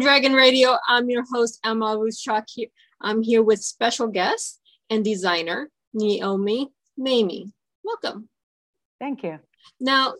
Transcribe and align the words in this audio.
Dragon 0.00 0.32
Radio. 0.32 0.76
I'm 0.88 1.10
your 1.10 1.24
host, 1.32 1.58
Emma 1.64 1.96
Ruscsak. 1.96 2.44
Here. 2.48 2.68
I'm 3.00 3.22
here 3.22 3.42
with 3.42 3.62
special 3.62 4.06
guest 4.08 4.60
and 4.90 5.04
designer, 5.04 5.70
Naomi 5.92 6.68
Mamiye. 6.98 7.50
Welcome. 7.82 8.28
Thank 9.00 9.22
you. 9.22 9.38
Now, 9.80 10.14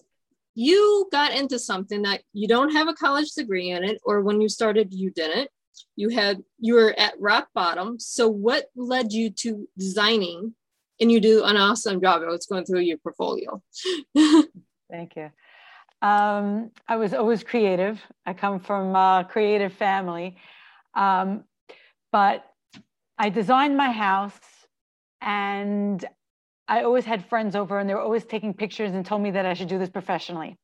you 0.55 1.09
got 1.13 1.33
into 1.33 1.59
something 1.59 2.03
that 2.03 2.23
you 2.33 2.49
don't 2.49 2.73
have 2.73 2.89
a 2.89 2.95
college 2.95 3.33
degree 3.33 3.71
in 3.71 3.85
it, 3.85 4.01
or 4.05 4.23
when 4.23 4.41
you 4.41 4.49
started, 4.49 4.93
you 4.93 5.11
didn't. 5.11 5.51
You 5.95 6.09
had 6.09 6.43
you 6.59 6.75
were 6.75 6.95
at 6.99 7.21
rock 7.21 7.49
bottom. 7.55 8.01
So, 8.01 8.29
what 8.29 8.67
led 8.75 9.13
you 9.13 9.31
to 9.31 9.69
designing? 9.79 10.55
And 11.01 11.13
you 11.13 11.21
do 11.21 11.45
an 11.45 11.57
awesome 11.57 12.01
job. 12.01 12.23
I 12.23 12.27
was 12.27 12.47
going 12.47 12.65
through 12.65 12.81
your 12.81 12.99
portfolio. 12.99 13.63
Thank 14.91 15.15
you. 15.15 15.31
Um, 16.01 16.71
I 16.87 16.97
was 16.97 17.13
always 17.13 17.43
creative. 17.43 18.01
I 18.25 18.33
come 18.33 18.61
from 18.61 18.95
a 18.95 19.27
creative 19.29 19.73
family. 19.73 20.37
Um, 20.95 21.45
but 22.13 22.45
I 23.19 23.29
designed 23.31 23.77
my 23.77 23.91
house 23.91 24.39
and 25.21 26.05
I 26.69 26.83
always 26.83 27.05
had 27.05 27.25
friends 27.27 27.57
over 27.57 27.79
and 27.79 27.89
they 27.89 27.95
were 27.95 28.01
always 28.01 28.25
taking 28.25 28.55
pictures 28.55 28.93
and 28.93 29.05
told 29.05 29.23
me 29.23 29.33
that 29.33 29.47
I 29.47 29.55
should 29.55 29.69
do 29.69 29.79
this 29.79 29.89
professionally. 29.89 30.57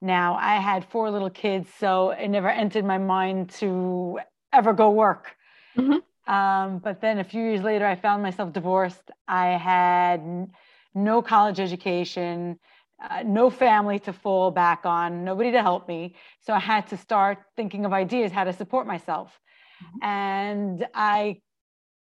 Now, 0.00 0.36
I 0.40 0.56
had 0.56 0.84
four 0.84 1.10
little 1.10 1.30
kids, 1.30 1.68
so 1.78 2.10
it 2.10 2.28
never 2.28 2.50
entered 2.50 2.84
my 2.84 2.98
mind 2.98 3.50
to 3.60 4.18
ever 4.52 4.72
go 4.72 4.90
work. 4.90 5.36
Mm-hmm. 5.76 6.32
Um, 6.32 6.78
but 6.78 7.00
then 7.00 7.18
a 7.18 7.24
few 7.24 7.42
years 7.42 7.62
later, 7.62 7.86
I 7.86 7.94
found 7.94 8.22
myself 8.22 8.52
divorced. 8.52 9.10
I 9.28 9.50
had 9.52 10.50
no 10.94 11.22
college 11.22 11.60
education 11.60 12.58
uh, 13.02 13.22
no 13.24 13.50
family 13.50 13.98
to 14.00 14.12
fall 14.12 14.50
back 14.50 14.86
on, 14.86 15.24
nobody 15.24 15.52
to 15.52 15.62
help 15.62 15.86
me. 15.88 16.16
So 16.40 16.52
I 16.52 16.58
had 16.58 16.86
to 16.88 16.96
start 16.96 17.38
thinking 17.56 17.84
of 17.84 17.92
ideas 17.92 18.32
how 18.32 18.44
to 18.44 18.52
support 18.52 18.86
myself. 18.86 19.38
Mm-hmm. 19.82 20.06
And 20.06 20.86
I 20.94 21.40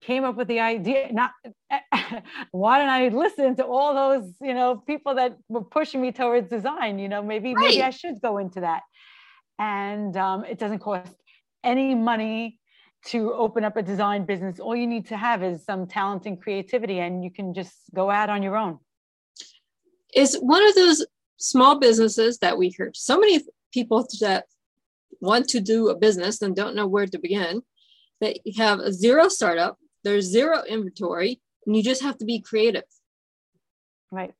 came 0.01 0.23
up 0.23 0.35
with 0.35 0.47
the 0.47 0.59
idea 0.59 1.11
not 1.13 1.31
why 2.51 2.79
don't 2.79 2.89
i 2.89 3.07
listen 3.09 3.55
to 3.55 3.63
all 3.63 3.93
those 3.93 4.33
you 4.41 4.53
know 4.53 4.75
people 4.75 5.13
that 5.13 5.37
were 5.47 5.63
pushing 5.63 6.01
me 6.01 6.11
towards 6.11 6.49
design 6.49 6.97
you 6.97 7.07
know 7.07 7.21
maybe 7.21 7.53
right. 7.53 7.69
maybe 7.69 7.83
i 7.83 7.91
should 7.91 8.19
go 8.21 8.39
into 8.39 8.61
that 8.61 8.81
and 9.59 10.17
um, 10.17 10.43
it 10.45 10.57
doesn't 10.57 10.79
cost 10.79 11.13
any 11.63 11.93
money 11.93 12.59
to 13.05 13.31
open 13.33 13.63
up 13.63 13.77
a 13.77 13.83
design 13.83 14.25
business 14.25 14.59
all 14.59 14.75
you 14.75 14.87
need 14.87 15.05
to 15.05 15.15
have 15.15 15.43
is 15.43 15.63
some 15.63 15.85
talent 15.85 16.25
and 16.25 16.41
creativity 16.41 16.99
and 16.99 17.23
you 17.23 17.31
can 17.31 17.53
just 17.53 17.75
go 17.93 18.09
out 18.09 18.29
on 18.29 18.41
your 18.41 18.57
own 18.57 18.79
is 20.13 20.37
one 20.41 20.65
of 20.67 20.75
those 20.75 21.05
small 21.37 21.79
businesses 21.79 22.37
that 22.39 22.57
we 22.57 22.69
hear 22.69 22.91
so 22.93 23.19
many 23.19 23.41
people 23.73 24.07
that 24.19 24.45
want 25.19 25.47
to 25.49 25.59
do 25.59 25.89
a 25.89 25.97
business 25.97 26.41
and 26.41 26.55
don't 26.55 26.75
know 26.75 26.87
where 26.87 27.07
to 27.07 27.19
begin 27.19 27.61
that 28.19 28.37
have 28.57 28.79
a 28.79 28.93
zero 28.93 29.27
startup 29.27 29.77
there's 30.03 30.25
zero 30.25 30.63
inventory 30.63 31.41
and 31.65 31.75
you 31.75 31.83
just 31.83 32.01
have 32.01 32.17
to 32.17 32.25
be 32.25 32.41
creative. 32.41 32.83
Right 34.11 34.33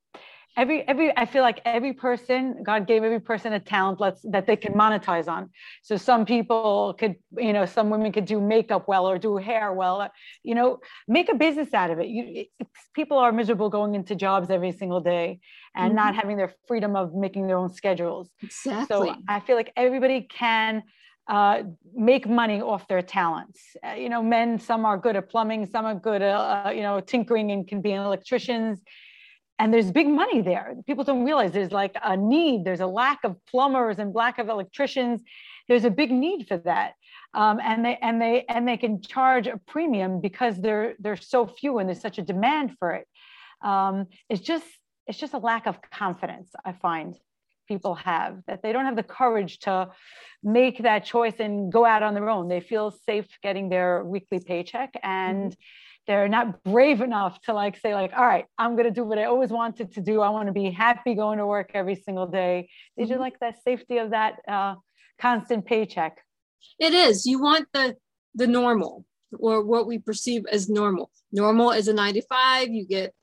every 0.57 0.85
every 0.88 1.16
i 1.17 1.25
feel 1.25 1.41
like 1.41 1.61
every 1.66 1.94
person 1.94 2.61
god 2.63 2.85
gave 2.85 3.03
every 3.03 3.19
person 3.19 3.53
a 3.53 3.59
talent 3.59 3.99
let's 3.99 4.21
that 4.23 4.45
they 4.45 4.55
can 4.55 4.73
monetize 4.73 5.27
on. 5.27 5.49
So 5.81 5.97
some 5.97 6.25
people 6.25 6.95
could 6.99 7.16
you 7.38 7.53
know 7.53 7.66
some 7.66 7.89
women 7.89 8.12
could 8.12 8.25
do 8.25 8.41
makeup 8.41 8.88
well 8.88 9.07
or 9.07 9.17
do 9.17 9.38
hair 9.38 9.73
well 9.73 10.09
you 10.44 10.56
know 10.56 10.79
make 11.07 11.29
a 11.29 11.35
business 11.35 11.73
out 11.73 11.89
of 11.89 12.00
it. 12.00 12.07
You 12.07 12.45
people 12.94 13.17
are 13.17 13.31
miserable 13.31 13.69
going 13.69 13.95
into 13.95 14.16
jobs 14.16 14.50
every 14.50 14.72
single 14.72 15.00
day 15.00 15.39
and 15.75 15.89
mm-hmm. 15.89 15.95
not 15.95 16.16
having 16.16 16.38
their 16.38 16.53
freedom 16.68 16.95
of 16.95 17.13
making 17.13 17.47
their 17.47 17.57
own 17.57 17.72
schedules. 17.73 18.29
Exactly. 18.44 18.85
So 18.88 19.16
i 19.28 19.39
feel 19.39 19.56
like 19.56 19.72
everybody 19.75 20.22
can 20.22 20.83
uh, 21.28 21.63
make 21.94 22.28
money 22.28 22.62
off 22.62 22.88
their 22.88 23.01
talents. 23.01 23.62
Uh, 23.88 23.94
you 23.94 24.09
know, 24.09 24.22
men, 24.22 24.59
some 24.59 24.85
are 24.85 24.97
good 24.97 25.16
at 25.16 25.29
plumbing, 25.29 25.66
some 25.66 25.85
are 25.85 25.95
good 25.95 26.22
at, 26.22 26.35
uh, 26.35 26.69
you 26.72 26.81
know, 26.81 27.00
tinkering 27.00 27.51
and 27.51 27.68
can 27.68 27.79
be 27.79 27.94
electricians 27.94 28.81
and 29.61 29.72
there's 29.72 29.91
big 29.91 30.07
money 30.07 30.41
there. 30.41 30.75
People 30.88 31.03
don't 31.03 31.23
realize 31.23 31.51
there's 31.51 31.72
like 31.72 31.95
a 32.03 32.17
need. 32.17 32.66
There's 32.66 32.79
a 32.79 32.88
lack 32.88 33.19
of 33.23 33.35
plumbers 33.45 33.99
and 33.99 34.13
lack 34.16 34.39
of 34.39 34.49
electricians. 34.49 35.22
There's 35.67 35.85
a 35.85 35.91
big 35.91 36.09
need 36.11 36.47
for 36.47 36.57
that. 36.57 36.94
Um, 37.35 37.59
and 37.63 37.85
they 37.85 37.95
and 38.01 38.19
they 38.19 38.44
and 38.50 38.67
they 38.67 38.77
can 38.77 39.03
charge 39.03 39.45
a 39.45 39.59
premium 39.67 40.19
because 40.19 40.57
they're 40.57 40.95
they're 40.97 41.16
so 41.16 41.45
few 41.45 41.77
and 41.77 41.88
there's 41.88 42.01
such 42.01 42.17
a 42.17 42.23
demand 42.23 42.75
for 42.79 42.94
it. 42.94 43.07
Um, 43.63 44.07
it's 44.29 44.41
just 44.41 44.66
it's 45.05 45.19
just 45.19 45.33
a 45.33 45.38
lack 45.38 45.66
of 45.67 45.79
confidence 45.91 46.51
i 46.63 46.71
find 46.71 47.17
people 47.67 47.95
have 47.95 48.39
that 48.47 48.61
they 48.61 48.71
don't 48.71 48.85
have 48.85 48.95
the 48.95 49.03
courage 49.03 49.59
to 49.59 49.89
make 50.44 50.77
that 50.79 51.05
choice 51.05 51.35
and 51.39 51.71
go 51.71 51.85
out 51.85 52.03
on 52.03 52.13
their 52.13 52.29
own. 52.29 52.47
They 52.47 52.61
feel 52.61 52.91
safe 52.91 53.27
getting 53.44 53.69
their 53.69 54.03
weekly 54.03 54.39
paycheck. 54.39 54.91
And 55.03 55.51
mm-hmm 55.51 55.61
they're 56.07 56.28
not 56.28 56.63
brave 56.63 57.01
enough 57.01 57.39
to 57.41 57.53
like 57.53 57.78
say 57.78 57.94
like 57.94 58.12
all 58.16 58.25
right 58.25 58.45
i'm 58.57 58.75
going 58.75 58.88
to 58.88 58.91
do 58.91 59.03
what 59.03 59.17
i 59.17 59.25
always 59.25 59.50
wanted 59.50 59.94
to 59.94 60.01
do. 60.01 60.22
I 60.22 60.29
want 60.29 60.47
to 60.47 60.53
be 60.53 60.69
happy 60.72 61.16
going 61.16 61.38
to 61.38 61.45
work 61.45 61.72
every 61.73 61.95
single 61.95 62.28
day. 62.28 62.69
Did 62.97 63.07
you 63.07 63.16
mm-hmm. 63.16 63.22
like 63.22 63.39
that 63.39 63.63
safety 63.63 63.97
of 63.97 64.12
that 64.12 64.38
uh, 64.47 64.75
constant 65.22 65.66
paycheck. 65.66 66.17
It 66.79 66.94
is. 66.94 67.25
You 67.25 67.41
want 67.41 67.67
the 67.73 67.95
the 68.34 68.47
normal 68.47 69.06
or 69.39 69.63
what 69.63 69.88
we 69.88 70.00
perceive 70.00 70.45
as 70.51 70.69
normal. 70.69 71.12
Normal 71.31 71.72
is 71.72 71.88
a 71.88 71.94
95 71.94 72.69
you 72.69 72.85
get 72.85 73.13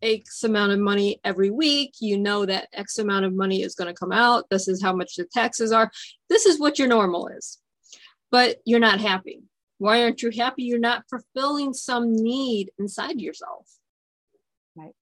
x 0.00 0.44
amount 0.44 0.72
of 0.72 0.78
money 0.78 1.20
every 1.24 1.50
week. 1.50 1.94
You 2.00 2.18
know 2.18 2.46
that 2.46 2.68
x 2.72 2.98
amount 2.98 3.24
of 3.24 3.34
money 3.34 3.62
is 3.62 3.74
going 3.74 3.92
to 3.92 3.98
come 3.98 4.12
out. 4.12 4.48
This 4.50 4.68
is 4.68 4.82
how 4.82 4.94
much 4.94 5.16
the 5.16 5.24
taxes 5.24 5.72
are. 5.72 5.90
This 6.28 6.46
is 6.46 6.58
what 6.58 6.78
your 6.78 6.88
normal 6.88 7.28
is. 7.28 7.58
But 8.30 8.58
you're 8.64 8.80
not 8.80 9.00
happy 9.00 9.42
why 9.82 10.04
aren't 10.04 10.22
you 10.22 10.30
happy? 10.30 10.62
You're 10.62 10.78
not 10.78 11.02
fulfilling 11.10 11.74
some 11.74 12.14
need 12.14 12.70
inside 12.78 13.20
yourself. 13.20 13.66
Right. 14.76 14.94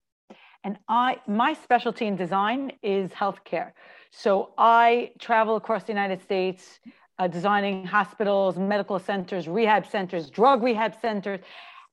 And 0.64 0.78
I, 0.88 1.18
my 1.26 1.52
specialty 1.52 2.06
in 2.06 2.16
design 2.16 2.72
is 2.82 3.10
healthcare. 3.10 3.72
So 4.10 4.54
I 4.56 5.10
travel 5.18 5.56
across 5.56 5.82
the 5.84 5.92
United 5.92 6.22
States, 6.22 6.80
uh, 7.18 7.26
designing 7.26 7.84
hospitals, 7.84 8.56
medical 8.56 8.98
centers, 8.98 9.48
rehab 9.48 9.86
centers, 9.86 10.30
drug 10.30 10.62
rehab 10.62 10.94
centers. 10.98 11.40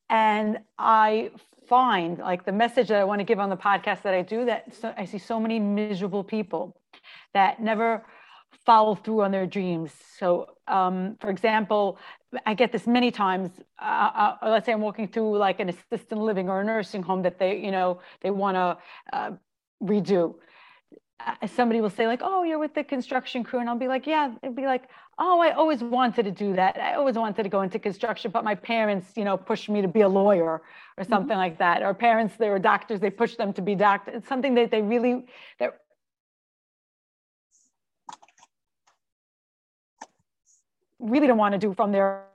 And 0.10 0.60
I 0.80 1.32
find 1.68 2.20
like 2.20 2.46
the 2.46 2.54
message 2.54 2.88
that 2.88 3.02
I 3.02 3.04
want 3.04 3.20
to 3.20 3.26
give 3.26 3.42
on 3.42 3.50
the 3.50 3.58
podcast 3.58 4.02
that 4.04 4.14
I 4.14 4.22
do 4.22 4.46
that 4.46 4.74
so, 4.74 4.94
I 4.98 5.04
see 5.04 5.18
so 5.18 5.42
many 5.42 5.60
miserable 5.60 6.24
people 6.24 6.80
that 7.34 7.62
never 7.62 8.06
follow 8.66 8.96
through 8.96 9.22
on 9.22 9.32
their 9.32 9.48
dreams. 9.48 9.92
So, 10.20 10.48
um, 10.68 11.16
for 11.22 11.30
example, 11.30 11.98
I 12.46 12.54
get 12.54 12.72
this 12.72 12.86
many 12.86 13.12
times. 13.12 13.50
Uh, 13.82 14.36
uh, 14.42 14.50
let's 14.50 14.66
say 14.66 14.74
I'm 14.74 14.82
walking 14.82 15.08
through 15.08 15.38
like 15.38 15.60
an 15.60 15.70
assisted 15.70 16.18
living 16.18 16.50
or 16.50 16.62
a 16.62 16.66
nursing 16.66 17.02
home 17.02 17.22
that 17.24 17.40
they, 17.40 17.58
you 17.58 17.72
know, 17.72 18.02
they 18.22 18.32
want 18.32 18.56
to 18.56 18.78
uh, 19.14 19.32
redo. 19.82 20.36
Uh, 21.26 21.48
somebody 21.48 21.82
will 21.82 21.90
say 21.90 22.06
like, 22.06 22.22
"Oh, 22.22 22.44
you're 22.44 22.60
with 22.60 22.76
the 22.76 22.84
construction 22.84 23.44
crew," 23.44 23.60
and 23.60 23.68
I'll 23.70 23.78
be 23.78 23.88
like, 23.88 24.06
"Yeah." 24.06 24.34
It'd 24.44 24.56
be 24.56 24.66
like, 24.66 24.84
"Oh, 25.18 25.40
I 25.40 25.52
always 25.52 25.82
wanted 25.82 26.26
to 26.26 26.32
do 26.32 26.54
that. 26.56 26.78
I 26.78 26.94
always 26.94 27.16
wanted 27.16 27.42
to 27.42 27.50
go 27.50 27.62
into 27.62 27.80
construction, 27.80 28.30
but 28.30 28.44
my 28.44 28.54
parents, 28.54 29.14
you 29.16 29.24
know, 29.24 29.36
pushed 29.36 29.68
me 29.68 29.82
to 29.82 29.88
be 29.88 30.02
a 30.02 30.10
lawyer 30.10 30.44
or 30.44 30.60
mm-hmm. 30.60 31.12
something 31.12 31.32
mm-hmm. 31.32 31.40
like 31.40 31.58
that. 31.58 31.82
Or 31.82 31.94
parents, 31.94 32.36
they 32.38 32.50
were 32.50 32.60
doctors, 32.60 33.00
they 33.00 33.10
pushed 33.10 33.38
them 33.40 33.52
to 33.54 33.62
be 33.62 33.74
doctors. 33.74 34.16
It's 34.18 34.28
something 34.28 34.54
that 34.56 34.70
they 34.70 34.82
really 34.82 35.26
that 35.60 35.80
really 41.00 41.28
don't 41.28 41.38
want 41.38 41.54
to 41.54 41.58
do 41.58 41.74
from 41.74 41.92
their 41.92 42.26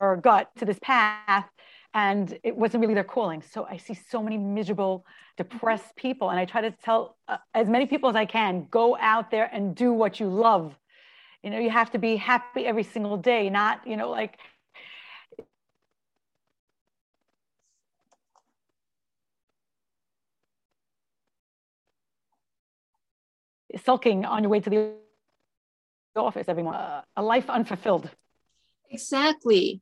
or 0.00 0.16
gut 0.16 0.50
to 0.56 0.64
this 0.64 0.78
path 0.80 1.44
and 1.92 2.38
it 2.42 2.56
wasn't 2.56 2.80
really 2.80 2.94
their 2.94 3.04
calling. 3.04 3.42
So 3.42 3.66
i 3.70 3.76
see 3.76 3.94
so 3.94 4.22
many 4.22 4.38
miserable 4.38 5.04
depressed 5.36 5.94
people 5.96 6.30
and 6.30 6.38
i 6.38 6.44
try 6.44 6.60
to 6.62 6.70
tell 6.70 7.16
uh, 7.28 7.36
as 7.54 7.68
many 7.68 7.86
people 7.86 8.08
as 8.08 8.16
i 8.16 8.24
can 8.24 8.66
go 8.70 8.96
out 8.98 9.30
there 9.30 9.50
and 9.52 9.74
do 9.74 9.92
what 9.92 10.20
you 10.20 10.28
love. 10.28 10.74
You 11.42 11.50
know 11.50 11.58
you 11.58 11.70
have 11.70 11.90
to 11.92 11.98
be 11.98 12.16
happy 12.16 12.66
every 12.66 12.82
single 12.82 13.16
day 13.16 13.50
not 13.50 13.86
you 13.86 13.96
know 13.96 14.10
like 14.10 14.38
sulking 23.84 24.24
on 24.24 24.42
your 24.42 24.50
way 24.50 24.60
to 24.60 24.70
the 24.70 24.92
office 26.16 26.48
every 26.48 26.62
morning. 26.62 26.80
Uh, 26.80 27.02
a 27.16 27.22
life 27.22 27.48
unfulfilled. 27.48 28.10
Exactly. 28.90 29.80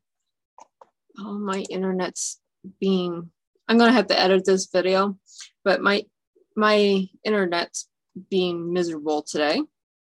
Oh, 1.19 1.38
my 1.38 1.64
internet's 1.70 2.40
being. 2.80 3.30
I'm 3.66 3.78
gonna 3.78 3.92
have 3.92 4.06
to 4.08 4.19
edit 4.19 4.44
this 4.44 4.66
video, 4.66 5.19
but 5.64 5.80
my 5.80 6.04
my 6.56 7.06
internet's 7.25 7.88
being 8.30 8.72
miserable 8.72 9.22
today. 9.22 9.60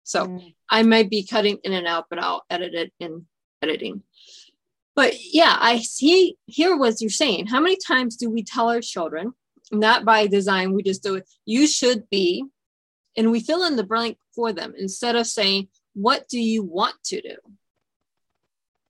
So 0.04 0.28
mm. 0.28 0.54
I 0.70 0.84
might 0.84 1.10
be 1.10 1.26
cutting 1.26 1.58
in 1.64 1.74
and 1.74 1.88
out, 1.88 2.06
but 2.10 2.20
I'll 2.20 2.44
edit 2.50 2.74
it 2.74 2.94
in 3.00 3.26
editing. 3.62 4.04
But 4.96 5.16
yeah, 5.34 5.56
I 5.60 5.80
see 5.80 6.38
hear 6.46 6.78
what 6.78 7.00
you're 7.02 7.10
saying. 7.10 7.48
How 7.48 7.62
many 7.62 7.78
times 7.78 8.18
do 8.18 8.30
we 8.30 8.44
tell 8.44 8.70
our 8.70 8.82
children, 8.82 9.34
not 9.72 10.04
by 10.04 10.28
design, 10.28 10.74
we 10.74 10.84
just 10.84 11.04
do 11.04 11.16
it, 11.16 11.30
you 11.46 11.68
should 11.68 12.10
be, 12.10 12.44
and 13.16 13.32
we 13.32 13.40
fill 13.40 13.64
in 13.64 13.76
the 13.76 13.84
blank 13.86 14.18
for 14.36 14.52
them 14.52 14.74
instead 14.78 15.16
of 15.16 15.28
saying, 15.28 15.70
what 15.94 16.28
do 16.28 16.40
you 16.40 16.64
want 16.64 16.96
to 17.06 17.22
do? 17.22 17.36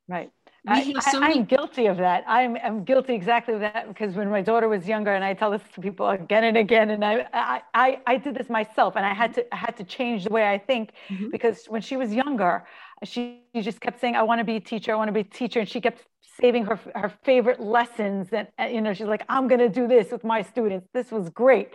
Right. 0.08 0.32
I, 0.68 0.94
so 1.12 1.20
I, 1.24 1.30
am 1.30 1.46
guilty 1.46 1.88
of 1.88 1.98
that. 1.98 2.24
I'm, 2.28 2.56
I'm 2.64 2.84
guilty 2.84 3.16
exactly 3.16 3.56
of 3.56 3.62
that 3.62 3.88
because 3.88 4.14
when 4.14 4.30
my 4.30 4.44
daughter 4.44 4.68
was 4.68 4.88
younger, 4.88 5.12
and 5.12 5.24
I 5.24 5.34
tell 5.34 5.50
this 5.50 5.64
to 5.74 5.82
people 5.82 6.08
again 6.08 6.44
and 6.44 6.56
again, 6.56 6.92
and 6.92 7.04
I, 7.04 7.26
I, 7.34 7.62
I, 7.74 8.00
I 8.06 8.18
did 8.18 8.36
this 8.36 8.48
myself, 8.48 8.96
and 8.96 9.04
I 9.04 9.14
had 9.14 9.34
to, 9.36 9.54
I 9.54 9.58
had 9.58 9.76
to 9.78 9.84
change 9.84 10.26
the 10.26 10.30
way 10.30 10.48
I 10.48 10.60
think 10.60 10.92
mm-hmm. 11.10 11.30
because 11.32 11.66
when 11.66 11.82
she 11.82 11.98
was 11.98 12.14
younger, 12.14 12.66
she 13.04 13.42
just 13.60 13.82
kept 13.82 14.00
saying, 14.00 14.16
"I 14.16 14.22
want 14.22 14.38
to 14.38 14.46
be 14.46 14.58
a 14.58 14.60
teacher. 14.60 14.94
I 14.94 14.98
want 14.98 15.08
to 15.08 15.14
be 15.14 15.22
a 15.22 15.24
teacher," 15.24 15.62
and 15.62 15.68
she 15.68 15.82
kept 15.82 16.06
saving 16.40 16.66
her 16.66 16.80
her 16.94 17.12
favorite 17.24 17.60
lessons. 17.60 18.28
And 18.32 18.48
you 18.72 18.82
know, 18.82 18.94
she's 18.94 19.08
like, 19.08 19.24
"I'm 19.30 19.48
going 19.48 19.62
to 19.62 19.70
do 19.70 19.88
this 19.88 20.12
with 20.12 20.24
my 20.24 20.44
students. 20.44 20.88
This 20.94 21.12
was 21.12 21.30
great." 21.30 21.74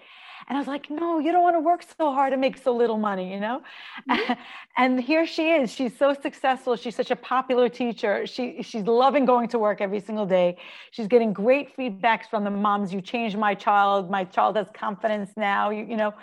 And 0.48 0.56
I 0.56 0.60
was 0.60 0.68
like, 0.68 0.88
no, 0.90 1.18
you 1.18 1.32
don't 1.32 1.42
want 1.42 1.56
to 1.56 1.60
work 1.60 1.82
so 1.98 2.12
hard 2.12 2.32
and 2.32 2.40
make 2.40 2.56
so 2.56 2.74
little 2.74 2.98
money, 2.98 3.32
you 3.32 3.40
know? 3.40 3.62
Mm-hmm. 4.08 4.32
and 4.76 5.00
here 5.00 5.26
she 5.26 5.50
is. 5.50 5.72
She's 5.72 5.96
so 5.98 6.14
successful. 6.14 6.76
She's 6.76 6.94
such 6.94 7.10
a 7.10 7.16
popular 7.16 7.68
teacher. 7.68 8.26
She, 8.26 8.62
she's 8.62 8.84
loving 8.84 9.24
going 9.24 9.48
to 9.48 9.58
work 9.58 9.80
every 9.80 9.98
single 9.98 10.24
day. 10.24 10.56
She's 10.92 11.08
getting 11.08 11.32
great 11.32 11.76
feedbacks 11.76 12.26
from 12.30 12.44
the 12.44 12.50
moms. 12.50 12.92
You 12.94 13.00
changed 13.00 13.36
my 13.36 13.54
child. 13.54 14.08
My 14.08 14.22
child 14.22 14.56
has 14.56 14.68
confidence 14.72 15.30
now, 15.36 15.70
you, 15.70 15.84
you 15.84 15.96
know? 15.96 16.14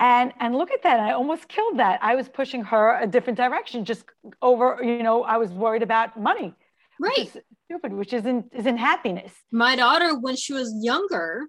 And, 0.00 0.32
and 0.40 0.56
look 0.56 0.72
at 0.72 0.82
that. 0.82 0.98
I 0.98 1.12
almost 1.12 1.48
killed 1.48 1.78
that. 1.78 2.00
I 2.02 2.16
was 2.16 2.28
pushing 2.28 2.64
her 2.64 3.00
a 3.00 3.06
different 3.06 3.36
direction, 3.36 3.84
just 3.84 4.04
over, 4.42 4.78
you 4.82 5.02
know, 5.04 5.22
I 5.22 5.36
was 5.36 5.52
worried 5.52 5.82
about 5.82 6.20
money. 6.20 6.52
Right. 6.98 7.32
Which 7.32 7.44
stupid, 7.66 7.92
which 7.92 8.12
isn't, 8.12 8.46
isn't 8.52 8.76
happiness. 8.76 9.32
My 9.52 9.76
daughter, 9.76 10.18
when 10.18 10.36
she 10.36 10.52
was 10.52 10.72
younger, 10.82 11.46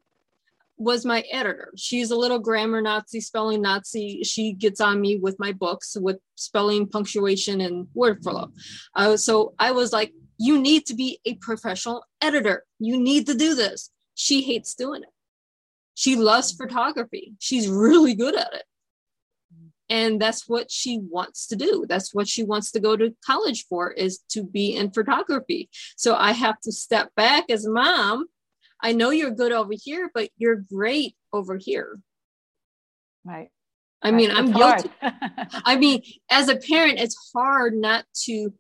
was 0.78 1.06
my 1.06 1.24
editor. 1.32 1.72
She's 1.76 2.12
a 2.12 2.16
little 2.16 2.40
grammar 2.40 2.82
Nazi, 2.82 3.20
spelling 3.20 3.62
Nazi. 3.62 4.24
She 4.24 4.54
gets 4.54 4.80
on 4.80 5.02
me 5.02 5.18
with 5.18 5.40
my 5.40 5.52
books 5.52 5.98
with 6.00 6.18
spelling, 6.36 6.88
punctuation, 6.88 7.62
and 7.62 7.88
word 7.94 8.24
flow. 8.24 8.52
Uh, 8.96 9.18
so 9.18 9.54
I 9.58 9.72
was 9.72 9.92
like, 9.92 10.14
you 10.38 10.60
need 10.62 10.86
to 10.86 10.96
be 10.96 11.20
a 11.26 11.36
professional 11.36 12.04
editor. 12.22 12.64
You 12.80 12.98
need 12.98 13.26
to 13.28 13.36
do 13.36 13.56
this. 13.56 13.90
She 14.14 14.42
hates 14.44 14.76
doing 14.76 15.04
it. 15.04 15.10
She 15.96 16.16
loves 16.16 16.52
photography. 16.52 17.34
She's 17.40 17.68
really 17.68 18.14
good 18.14 18.36
at 18.36 18.54
it. 18.54 18.64
And 19.90 20.22
that's 20.22 20.48
what 20.48 20.70
she 20.70 21.00
wants 21.00 21.48
to 21.48 21.56
do. 21.56 21.86
That's 21.88 22.14
what 22.14 22.28
she 22.28 22.44
wants 22.44 22.72
to 22.72 22.80
go 22.80 22.98
to 22.98 23.16
college 23.26 23.66
for 23.68 23.92
is 23.92 24.20
to 24.30 24.44
be 24.44 24.76
in 24.76 24.92
photography. 24.92 25.70
So 25.96 26.16
I 26.16 26.34
have 26.34 26.60
to 26.62 26.72
step 26.72 27.16
back 27.16 27.50
as 27.50 27.66
mom 27.66 28.28
I 28.82 28.92
know 28.92 29.10
you're 29.10 29.32
good 29.32 29.52
over 29.52 29.74
here, 29.74 30.10
but 30.14 30.30
you're 30.38 30.56
great 30.56 31.16
over 31.34 31.58
here. 31.58 32.00
Right. 33.26 33.50
I 34.02 34.12
mean, 34.12 34.32
I'm 34.32 34.52
guilty. 34.52 34.90
I 35.02 35.76
mean, 35.78 36.04
as 36.30 36.50
a 36.50 36.56
parent, 36.56 37.00
it's 37.00 37.32
hard 37.34 37.76
not 37.76 38.06
to 38.26 38.54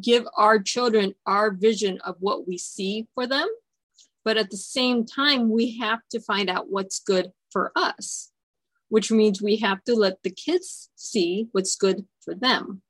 give 0.00 0.26
our 0.36 0.58
children 0.58 1.14
our 1.26 1.50
vision 1.52 2.00
of 2.04 2.16
what 2.18 2.48
we 2.48 2.58
see 2.58 3.06
for 3.14 3.26
them. 3.26 3.46
But 4.24 4.36
at 4.36 4.50
the 4.50 4.56
same 4.56 5.04
time, 5.04 5.50
we 5.50 5.78
have 5.78 6.00
to 6.10 6.20
find 6.20 6.48
out 6.48 6.70
what's 6.70 7.00
good 7.00 7.32
for 7.50 7.72
us, 7.76 8.30
which 8.88 9.10
means 9.10 9.42
we 9.42 9.56
have 9.58 9.82
to 9.84 9.94
let 9.94 10.22
the 10.22 10.30
kids 10.30 10.90
see 10.94 11.48
what's 11.52 11.76
good 11.76 12.06
for 12.24 12.34
them. 12.34 12.82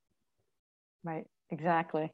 Right, 1.04 1.26
exactly. 1.50 2.12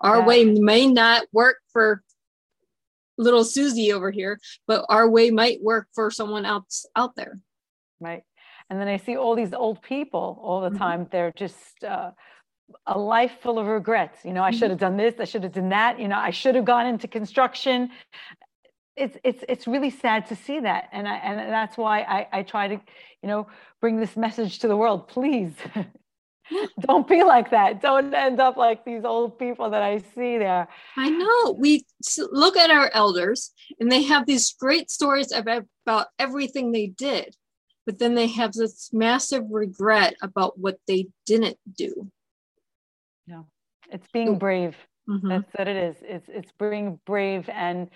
Our 0.00 0.18
yeah. 0.18 0.26
way 0.26 0.44
may 0.44 0.86
not 0.86 1.26
work 1.32 1.56
for 1.72 2.02
little 3.18 3.44
Susie 3.44 3.92
over 3.92 4.10
here, 4.10 4.38
but 4.66 4.86
our 4.88 5.08
way 5.08 5.30
might 5.30 5.62
work 5.62 5.88
for 5.94 6.10
someone 6.10 6.46
else 6.46 6.86
out 6.96 7.16
there. 7.16 7.40
Right. 8.00 8.22
And 8.70 8.80
then 8.80 8.88
I 8.88 8.98
see 8.98 9.16
all 9.16 9.34
these 9.34 9.52
old 9.52 9.82
people 9.82 10.40
all 10.42 10.60
the 10.60 10.68
mm-hmm. 10.68 10.78
time. 10.78 11.08
They're 11.10 11.32
just 11.32 11.84
uh, 11.84 12.10
a 12.86 12.98
life 12.98 13.32
full 13.42 13.58
of 13.58 13.66
regrets. 13.66 14.24
You 14.24 14.32
know, 14.32 14.42
I 14.42 14.50
mm-hmm. 14.50 14.58
should 14.58 14.70
have 14.70 14.78
done 14.78 14.96
this. 14.96 15.14
I 15.18 15.24
should 15.24 15.42
have 15.42 15.52
done 15.52 15.70
that. 15.70 15.98
You 15.98 16.08
know, 16.08 16.18
I 16.18 16.30
should 16.30 16.54
have 16.54 16.64
gone 16.64 16.86
into 16.86 17.08
construction. 17.08 17.90
It's 18.96 19.16
it's 19.24 19.44
it's 19.48 19.66
really 19.66 19.90
sad 19.90 20.26
to 20.26 20.36
see 20.36 20.60
that, 20.60 20.88
and 20.92 21.06
I 21.06 21.16
and 21.18 21.52
that's 21.52 21.76
why 21.76 22.00
I 22.00 22.26
I 22.32 22.42
try 22.42 22.66
to, 22.68 22.80
you 23.22 23.28
know, 23.28 23.46
bring 23.80 24.00
this 24.00 24.16
message 24.16 24.58
to 24.60 24.68
the 24.68 24.76
world. 24.76 25.06
Please, 25.06 25.52
don't 26.80 27.08
be 27.08 27.22
like 27.22 27.50
that. 27.50 27.80
Don't 27.80 28.12
end 28.14 28.40
up 28.40 28.56
like 28.56 28.84
these 28.84 29.04
old 29.04 29.38
people 29.38 29.70
that 29.70 29.82
I 29.82 29.98
see 29.98 30.38
there. 30.38 30.68
I 30.96 31.10
know. 31.10 31.52
We 31.58 31.84
look 32.30 32.56
at 32.56 32.70
our 32.70 32.90
elders 32.92 33.52
and 33.80 33.90
they 33.90 34.02
have 34.02 34.26
these 34.26 34.52
great 34.52 34.90
stories 34.90 35.32
about, 35.32 35.64
about 35.86 36.06
everything 36.18 36.72
they 36.72 36.86
did, 36.86 37.34
but 37.86 37.98
then 37.98 38.14
they 38.14 38.28
have 38.28 38.52
this 38.52 38.90
massive 38.92 39.44
regret 39.50 40.14
about 40.22 40.58
what 40.58 40.78
they 40.86 41.08
didn't 41.26 41.58
do. 41.76 42.10
Yeah. 43.26 43.42
It's 43.90 44.08
being 44.12 44.38
brave. 44.38 44.76
Mm-hmm. 45.08 45.28
That's 45.28 45.54
what 45.54 45.68
it 45.68 45.76
is. 45.76 45.96
It's 46.02 46.28
it's 46.28 46.52
being 46.58 47.00
brave 47.06 47.48
and 47.48 47.88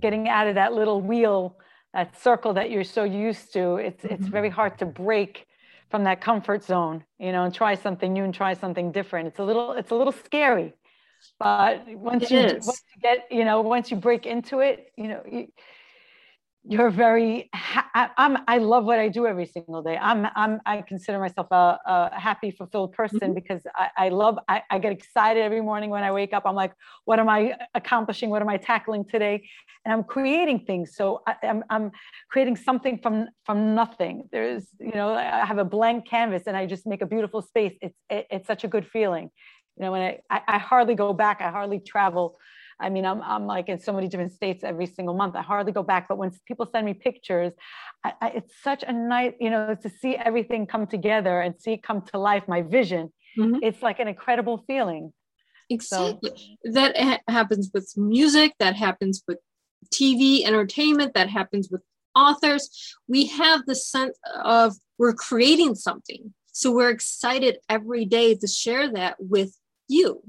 getting 0.00 0.28
out 0.28 0.46
of 0.46 0.54
that 0.54 0.72
little 0.72 1.02
wheel, 1.02 1.58
that 1.92 2.18
circle 2.18 2.54
that 2.54 2.70
you're 2.70 2.84
so 2.84 3.04
used 3.04 3.52
to. 3.52 3.76
It's 3.76 4.02
mm-hmm. 4.02 4.14
it's 4.14 4.26
very 4.26 4.48
hard 4.48 4.78
to 4.78 4.86
break 4.86 5.46
from 5.94 6.02
that 6.02 6.20
comfort 6.20 6.64
zone, 6.64 7.04
you 7.20 7.30
know, 7.30 7.44
and 7.44 7.54
try 7.54 7.76
something 7.76 8.12
new 8.12 8.24
and 8.24 8.34
try 8.34 8.52
something 8.52 8.90
different. 8.90 9.28
It's 9.28 9.38
a 9.38 9.44
little, 9.44 9.74
it's 9.74 9.92
a 9.92 9.94
little 9.94 10.12
scary, 10.12 10.74
but 11.38 11.86
once 11.86 12.24
it 12.24 12.30
you, 12.32 12.38
once 12.66 12.82
you 12.96 13.00
get, 13.00 13.28
you 13.30 13.44
know, 13.44 13.60
once 13.60 13.92
you 13.92 13.96
break 13.96 14.26
into 14.26 14.58
it, 14.58 14.90
you 14.96 15.06
know, 15.06 15.22
you, 15.30 15.46
you're 16.66 16.90
very 16.90 17.50
ha- 17.54 18.12
I'm 18.16 18.38
I 18.48 18.56
love 18.56 18.84
what 18.84 18.98
I 18.98 19.08
do 19.08 19.26
every 19.26 19.44
single 19.44 19.82
day. 19.82 19.98
I'm 20.00 20.26
I'm 20.34 20.60
I 20.64 20.80
consider 20.80 21.18
myself 21.18 21.48
a, 21.50 21.78
a 21.86 22.18
happy, 22.18 22.50
fulfilled 22.50 22.92
person 22.92 23.20
mm-hmm. 23.20 23.34
because 23.34 23.62
I, 23.74 23.88
I 23.98 24.08
love 24.08 24.38
I, 24.48 24.62
I 24.70 24.78
get 24.78 24.90
excited 24.90 25.42
every 25.42 25.60
morning 25.60 25.90
when 25.90 26.02
I 26.02 26.10
wake 26.10 26.32
up. 26.32 26.44
I'm 26.46 26.54
like, 26.54 26.72
what 27.04 27.18
am 27.18 27.28
I 27.28 27.54
accomplishing? 27.74 28.30
What 28.30 28.40
am 28.40 28.48
I 28.48 28.56
tackling 28.56 29.04
today? 29.04 29.46
And 29.84 29.92
I'm 29.92 30.04
creating 30.04 30.60
things. 30.60 30.96
So 30.96 31.22
I, 31.26 31.34
am 31.42 31.64
I'm, 31.68 31.82
I'm 31.84 31.90
creating 32.30 32.56
something 32.56 32.98
from 33.02 33.28
from 33.44 33.74
nothing. 33.74 34.28
There's 34.32 34.64
you 34.80 34.92
know 34.92 35.14
I 35.14 35.44
have 35.44 35.58
a 35.58 35.66
blank 35.66 36.08
canvas 36.08 36.44
and 36.46 36.56
I 36.56 36.64
just 36.64 36.86
make 36.86 37.02
a 37.02 37.06
beautiful 37.06 37.42
space. 37.42 37.76
It's 37.82 37.98
it, 38.08 38.26
it's 38.30 38.46
such 38.46 38.64
a 38.64 38.68
good 38.68 38.86
feeling. 38.86 39.30
You 39.76 39.84
know 39.84 39.92
when 39.92 40.00
I, 40.00 40.20
I 40.30 40.40
I 40.48 40.58
hardly 40.58 40.94
go 40.94 41.12
back. 41.12 41.42
I 41.42 41.50
hardly 41.50 41.80
travel 41.80 42.38
I 42.80 42.90
mean, 42.90 43.04
I'm, 43.04 43.22
I'm 43.22 43.46
like 43.46 43.68
in 43.68 43.78
so 43.78 43.92
many 43.92 44.08
different 44.08 44.32
states 44.32 44.64
every 44.64 44.86
single 44.86 45.14
month. 45.14 45.36
I 45.36 45.42
hardly 45.42 45.72
go 45.72 45.82
back, 45.82 46.08
but 46.08 46.18
when 46.18 46.32
people 46.46 46.68
send 46.70 46.86
me 46.86 46.94
pictures, 46.94 47.52
I, 48.04 48.12
I, 48.20 48.28
it's 48.30 48.52
such 48.62 48.82
a 48.82 48.92
nice, 48.92 49.34
you 49.40 49.50
know, 49.50 49.74
to 49.74 49.88
see 49.88 50.16
everything 50.16 50.66
come 50.66 50.86
together 50.86 51.40
and 51.40 51.54
see 51.60 51.74
it 51.74 51.82
come 51.82 52.02
to 52.12 52.18
life, 52.18 52.44
my 52.48 52.62
vision, 52.62 53.12
mm-hmm. 53.38 53.58
it's 53.62 53.82
like 53.82 54.00
an 54.00 54.08
incredible 54.08 54.64
feeling. 54.66 55.12
Exactly. 55.70 56.30
So, 56.64 56.72
that 56.72 56.96
ha- 56.96 57.20
happens 57.28 57.70
with 57.72 57.92
music, 57.96 58.54
that 58.58 58.76
happens 58.76 59.22
with 59.26 59.38
TV, 59.92 60.44
entertainment, 60.44 61.14
that 61.14 61.28
happens 61.28 61.68
with 61.70 61.82
authors. 62.14 62.96
We 63.08 63.26
have 63.26 63.66
the 63.66 63.74
sense 63.74 64.18
of 64.44 64.74
we're 64.98 65.14
creating 65.14 65.74
something. 65.74 66.34
So 66.52 66.70
we're 66.70 66.90
excited 66.90 67.58
every 67.68 68.04
day 68.04 68.34
to 68.36 68.46
share 68.46 68.90
that 68.92 69.16
with 69.18 69.58
you. 69.88 70.22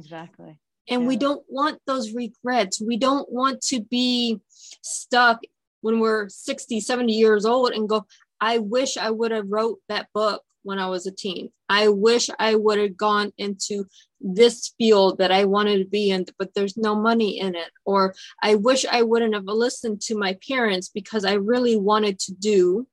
Exactly. 0.00 0.58
And 0.88 1.02
yeah. 1.02 1.08
we 1.08 1.16
don't 1.16 1.44
want 1.48 1.80
those 1.86 2.12
regrets. 2.12 2.80
We 2.80 2.96
don't 2.96 3.30
want 3.30 3.60
to 3.68 3.80
be 3.82 4.40
stuck 4.82 5.40
when 5.82 6.00
we're 6.00 6.28
60, 6.28 6.80
70 6.80 7.12
years 7.12 7.44
old 7.44 7.72
and 7.72 7.88
go, 7.88 8.06
I 8.40 8.58
wish 8.58 8.96
I 8.96 9.10
would 9.10 9.30
have 9.30 9.46
wrote 9.48 9.78
that 9.88 10.08
book 10.14 10.42
when 10.62 10.78
I 10.78 10.88
was 10.88 11.06
a 11.06 11.12
teen. 11.12 11.50
I 11.68 11.88
wish 11.88 12.28
I 12.38 12.54
would 12.54 12.78
have 12.78 12.96
gone 12.96 13.32
into 13.38 13.86
this 14.20 14.72
field 14.78 15.18
that 15.18 15.30
I 15.30 15.44
wanted 15.44 15.78
to 15.78 15.84
be 15.84 16.10
in, 16.10 16.26
but 16.38 16.54
there's 16.54 16.76
no 16.76 16.94
money 16.94 17.38
in 17.38 17.54
it. 17.54 17.70
Or 17.84 18.14
I 18.42 18.54
wish 18.56 18.84
I 18.84 19.02
wouldn't 19.02 19.34
have 19.34 19.44
listened 19.44 20.00
to 20.02 20.16
my 20.16 20.38
parents 20.46 20.88
because 20.88 21.24
I 21.24 21.34
really 21.34 21.76
wanted 21.76 22.18
to 22.20 22.32
do. 22.32 22.86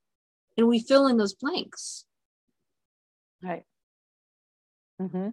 And 0.56 0.68
we 0.68 0.80
fill 0.80 1.06
in 1.06 1.16
those 1.16 1.34
blanks. 1.34 2.04
Right. 3.42 3.64
Mm-hmm. 5.00 5.28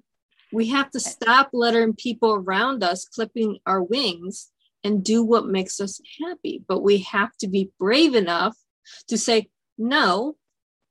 We 0.56 0.70
have 0.70 0.90
to 0.92 1.02
stop 1.02 1.50
letting 1.52 1.96
people 1.96 2.34
around 2.34 2.82
us 2.82 3.04
clipping 3.04 3.60
our 3.66 3.84
wings 3.84 4.52
and 4.86 5.04
do 5.04 5.22
what 5.22 5.46
makes 5.46 5.82
us 5.82 6.00
happy. 6.24 6.64
But 6.66 6.80
we 6.80 7.00
have 7.00 7.36
to 7.42 7.50
be 7.50 7.72
brave 7.78 8.16
enough 8.16 8.56
to 9.10 9.18
say, 9.18 9.50
no, 9.78 10.38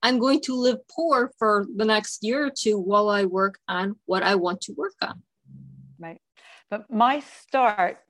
I'm 0.02 0.18
going 0.18 0.42
to 0.42 0.54
live 0.54 0.86
poor 0.94 1.32
for 1.38 1.64
the 1.74 1.86
next 1.86 2.22
year 2.22 2.44
or 2.44 2.50
two 2.50 2.78
while 2.78 3.08
I 3.08 3.24
work 3.24 3.58
on 3.66 3.96
what 4.04 4.22
I 4.22 4.34
want 4.34 4.60
to 4.62 4.74
work 4.74 4.96
on. 5.00 5.22
Right. 5.98 6.20
But 6.68 6.92
my 6.92 7.20
start, 7.20 8.00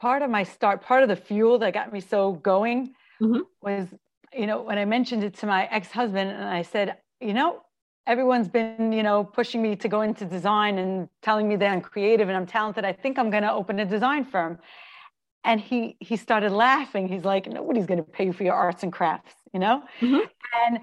part 0.00 0.22
of 0.22 0.30
my 0.30 0.44
start, 0.44 0.82
part 0.82 1.02
of 1.02 1.08
the 1.08 1.16
fuel 1.16 1.58
that 1.58 1.74
got 1.74 1.92
me 1.92 1.98
so 1.98 2.30
going 2.30 2.94
mm-hmm. 3.20 3.40
was, 3.60 3.88
you 4.32 4.46
know, 4.46 4.62
when 4.62 4.78
I 4.78 4.84
mentioned 4.84 5.24
it 5.24 5.34
to 5.38 5.46
my 5.46 5.64
ex 5.64 5.90
husband 5.90 6.30
and 6.30 6.44
I 6.44 6.62
said, 6.62 6.98
you 7.20 7.34
know, 7.34 7.62
everyone's 8.06 8.48
been 8.48 8.92
you 8.92 9.02
know 9.02 9.24
pushing 9.24 9.62
me 9.62 9.76
to 9.76 9.88
go 9.88 10.02
into 10.02 10.24
design 10.24 10.78
and 10.78 11.08
telling 11.22 11.48
me 11.48 11.56
that 11.56 11.70
i'm 11.70 11.80
creative 11.80 12.28
and 12.28 12.36
i'm 12.36 12.46
talented 12.46 12.84
i 12.84 12.92
think 12.92 13.18
i'm 13.18 13.30
going 13.30 13.42
to 13.42 13.52
open 13.52 13.78
a 13.80 13.84
design 13.84 14.24
firm 14.24 14.58
and 15.44 15.60
he 15.60 15.96
he 16.00 16.16
started 16.16 16.52
laughing 16.52 17.08
he's 17.08 17.24
like 17.24 17.46
nobody's 17.46 17.86
going 17.86 17.98
to 17.98 18.04
pay 18.04 18.26
you 18.26 18.32
for 18.32 18.44
your 18.44 18.54
arts 18.54 18.82
and 18.82 18.92
crafts 18.92 19.34
you 19.52 19.60
know 19.60 19.82
mm-hmm. 20.00 20.20
and 20.66 20.80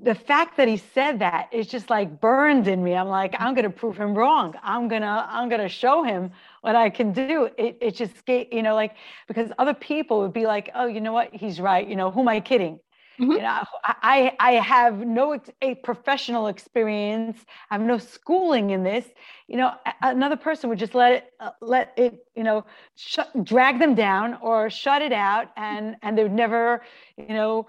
the 0.00 0.14
fact 0.14 0.56
that 0.56 0.66
he 0.66 0.76
said 0.76 1.20
that 1.20 1.48
is 1.52 1.68
just 1.68 1.88
like 1.88 2.20
burned 2.20 2.66
in 2.66 2.82
me. 2.82 2.94
I'm 2.94 3.08
like, 3.08 3.34
I'm 3.38 3.54
gonna 3.54 3.70
prove 3.70 3.96
him 3.96 4.14
wrong. 4.14 4.54
I'm 4.62 4.88
gonna, 4.88 5.26
I'm 5.30 5.48
gonna 5.48 5.68
show 5.68 6.02
him 6.02 6.32
what 6.62 6.74
I 6.74 6.90
can 6.90 7.12
do. 7.12 7.48
It, 7.56 7.78
it 7.80 7.94
just, 7.94 8.12
you 8.26 8.62
know, 8.62 8.74
like 8.74 8.96
because 9.28 9.52
other 9.56 9.74
people 9.74 10.20
would 10.20 10.32
be 10.32 10.46
like, 10.46 10.70
oh, 10.74 10.86
you 10.86 11.00
know 11.00 11.12
what, 11.12 11.32
he's 11.32 11.60
right. 11.60 11.86
You 11.86 11.94
know, 11.94 12.10
who 12.10 12.20
am 12.20 12.28
I 12.28 12.40
kidding? 12.40 12.80
Mm-hmm. 13.20 13.32
You 13.32 13.38
know, 13.38 13.62
I 13.84 14.34
I 14.40 14.52
have 14.52 15.06
no 15.06 15.40
a 15.62 15.74
professional 15.76 16.48
experience. 16.48 17.44
I 17.70 17.74
have 17.74 17.82
no 17.82 17.98
schooling 17.98 18.70
in 18.70 18.82
this. 18.82 19.06
You 19.46 19.56
know, 19.56 19.72
another 20.02 20.36
person 20.36 20.68
would 20.70 20.78
just 20.78 20.94
let 20.94 21.12
it 21.12 21.32
uh, 21.38 21.50
let 21.60 21.92
it 21.96 22.26
you 22.34 22.42
know 22.42 22.64
sh- 22.96 23.18
drag 23.44 23.78
them 23.78 23.94
down 23.94 24.38
or 24.42 24.68
shut 24.68 25.00
it 25.00 25.12
out, 25.12 25.48
and 25.56 25.96
and 26.02 26.18
they 26.18 26.24
would 26.24 26.32
never 26.32 26.82
you 27.16 27.28
know 27.28 27.68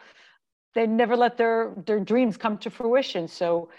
they 0.73 0.87
never 0.87 1.15
let 1.15 1.37
their 1.37 1.75
their 1.85 1.99
dreams 1.99 2.37
come 2.37 2.57
to 2.59 2.69
fruition. 2.69 3.27
So. 3.27 3.69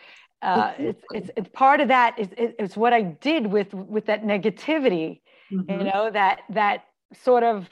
Uh, 0.42 0.75
it's, 0.78 1.02
it's, 1.14 1.30
it's 1.35 1.49
part 1.54 1.80
of 1.80 1.88
that 1.88 2.16
is 2.18 2.28
it's 2.37 2.76
what 2.76 2.92
I 2.92 3.00
did 3.00 3.46
with 3.46 3.73
with 3.73 4.04
that 4.04 4.23
negativity, 4.23 5.23
mm-hmm. 5.50 5.70
you 5.70 5.85
know 5.85 6.11
that 6.12 6.42
that 6.50 6.85
sort 7.14 7.42
of 7.42 7.68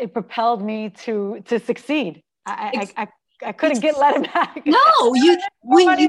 it 0.00 0.12
propelled 0.12 0.62
me 0.62 0.90
to 1.04 1.42
to 1.46 1.58
succeed. 1.58 2.22
I 2.46 2.88
I, 2.96 3.02
I, 3.02 3.08
I 3.48 3.52
couldn't 3.52 3.80
get 3.80 3.98
let 3.98 4.16
him 4.16 4.22
back. 4.22 4.62
No, 4.66 4.78
you 5.14 5.38
when 5.62 5.98
you, 5.98 6.08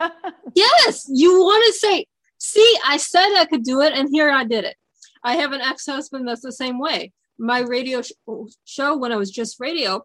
yes, 0.54 1.08
you 1.12 1.32
want 1.32 1.64
to 1.66 1.78
say, 1.78 2.06
see, 2.38 2.78
I 2.86 2.96
said 2.96 3.34
I 3.36 3.46
could 3.46 3.62
do 3.62 3.80
it, 3.82 3.92
and 3.92 4.08
here 4.10 4.30
I 4.30 4.44
did 4.44 4.64
it. 4.64 4.76
I 5.24 5.36
have 5.36 5.52
an 5.52 5.60
ex-husband 5.60 6.28
that's 6.28 6.42
the 6.42 6.52
same 6.52 6.78
way. 6.78 7.12
My 7.38 7.60
radio 7.60 8.02
sh- 8.02 8.12
show 8.64 8.96
when 8.96 9.12
I 9.12 9.16
was 9.16 9.30
just 9.30 9.60
radio, 9.60 10.04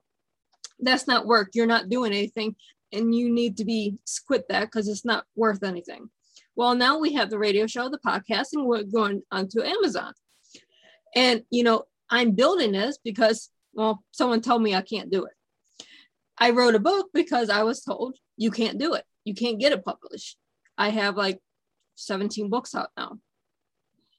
that's 0.80 1.08
not 1.08 1.28
work. 1.28 1.50
You're 1.54 1.68
not 1.68 1.90
doing 1.90 2.12
anything, 2.12 2.56
and 2.92 3.14
you 3.14 3.32
need 3.32 3.58
to 3.58 3.66
be 3.66 3.98
quit 4.28 4.48
that 4.50 4.66
because 4.66 4.88
it's 4.88 5.06
not 5.06 5.26
worth 5.36 5.64
anything. 5.64 6.10
Well, 6.56 6.76
now 6.76 7.00
we 7.00 7.14
have 7.14 7.30
the 7.30 7.40
radio 7.40 7.66
show, 7.68 7.90
the 7.90 8.00
podcast, 8.00 8.48
and 8.54 8.66
we're 8.66 8.84
going 8.84 9.22
onto 9.32 9.62
Amazon. 9.62 10.14
And 11.16 11.44
you 11.50 11.64
know, 11.64 11.84
I'm 12.12 12.32
building 12.32 12.74
this 12.74 13.00
because, 13.04 13.50
well, 13.74 14.04
someone 14.12 14.42
told 14.42 14.62
me 14.62 14.76
I 14.76 14.82
can't 14.82 15.10
do 15.10 15.26
it. 15.26 15.34
I 16.38 16.52
wrote 16.52 16.76
a 16.76 16.80
book 16.80 17.08
because 17.14 17.50
I 17.50 17.64
was 17.64 17.82
told 17.82 18.18
you 18.36 18.52
can't 18.52 18.78
do 18.78 18.94
it. 18.94 19.06
You 19.24 19.34
can't 19.34 19.60
get 19.60 19.72
it 19.72 19.86
published. 19.86 20.38
I 20.78 20.90
have 20.90 21.16
like 21.16 21.40
17 21.96 22.50
books 22.50 22.76
out 22.76 22.90
now. 22.98 23.18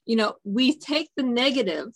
You 0.05 0.15
know, 0.15 0.35
we 0.43 0.77
take 0.77 1.09
the 1.15 1.23
negative 1.23 1.87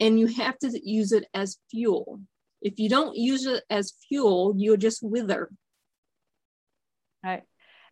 and 0.00 0.18
you 0.18 0.26
have 0.26 0.58
to 0.58 0.80
use 0.82 1.12
it 1.12 1.26
as 1.32 1.58
fuel. 1.70 2.20
If 2.60 2.78
you 2.78 2.88
don't 2.88 3.16
use 3.16 3.46
it 3.46 3.62
as 3.70 3.92
fuel, 4.08 4.54
you'll 4.56 4.76
just 4.76 5.02
wither. 5.02 5.50
Right. 7.24 7.42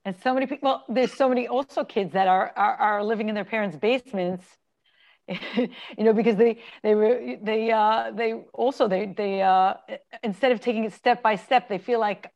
And 0.05 0.17
so 0.23 0.35
many 0.35 0.47
people, 0.47 0.69
well, 0.69 0.85
there's 0.89 1.15
so 1.15 1.29
many 1.29 1.49
also 1.49 1.85
kids 1.85 2.13
that 2.13 2.29
are, 2.29 2.53
are, 2.57 2.77
are 2.77 3.05
living 3.05 3.29
in 3.29 3.35
their 3.35 3.45
parents' 3.45 3.77
basements 3.77 4.45
you 5.57 6.05
know 6.05 6.13
because 6.13 6.37
they 6.37 6.59
they 6.83 6.95
were 6.95 7.37
they 7.43 7.71
uh 7.71 8.11
they 8.15 8.35
also 8.53 8.89
they 8.89 9.07
they 9.07 9.41
uh 9.41 9.75
instead 10.23 10.53
of 10.53 10.61
taking 10.61 10.85
it 10.85 10.93
step 10.93 11.23
by 11.23 11.35
step 11.37 11.69
they 11.69 11.79
feel 11.79 11.99
like 11.99 12.31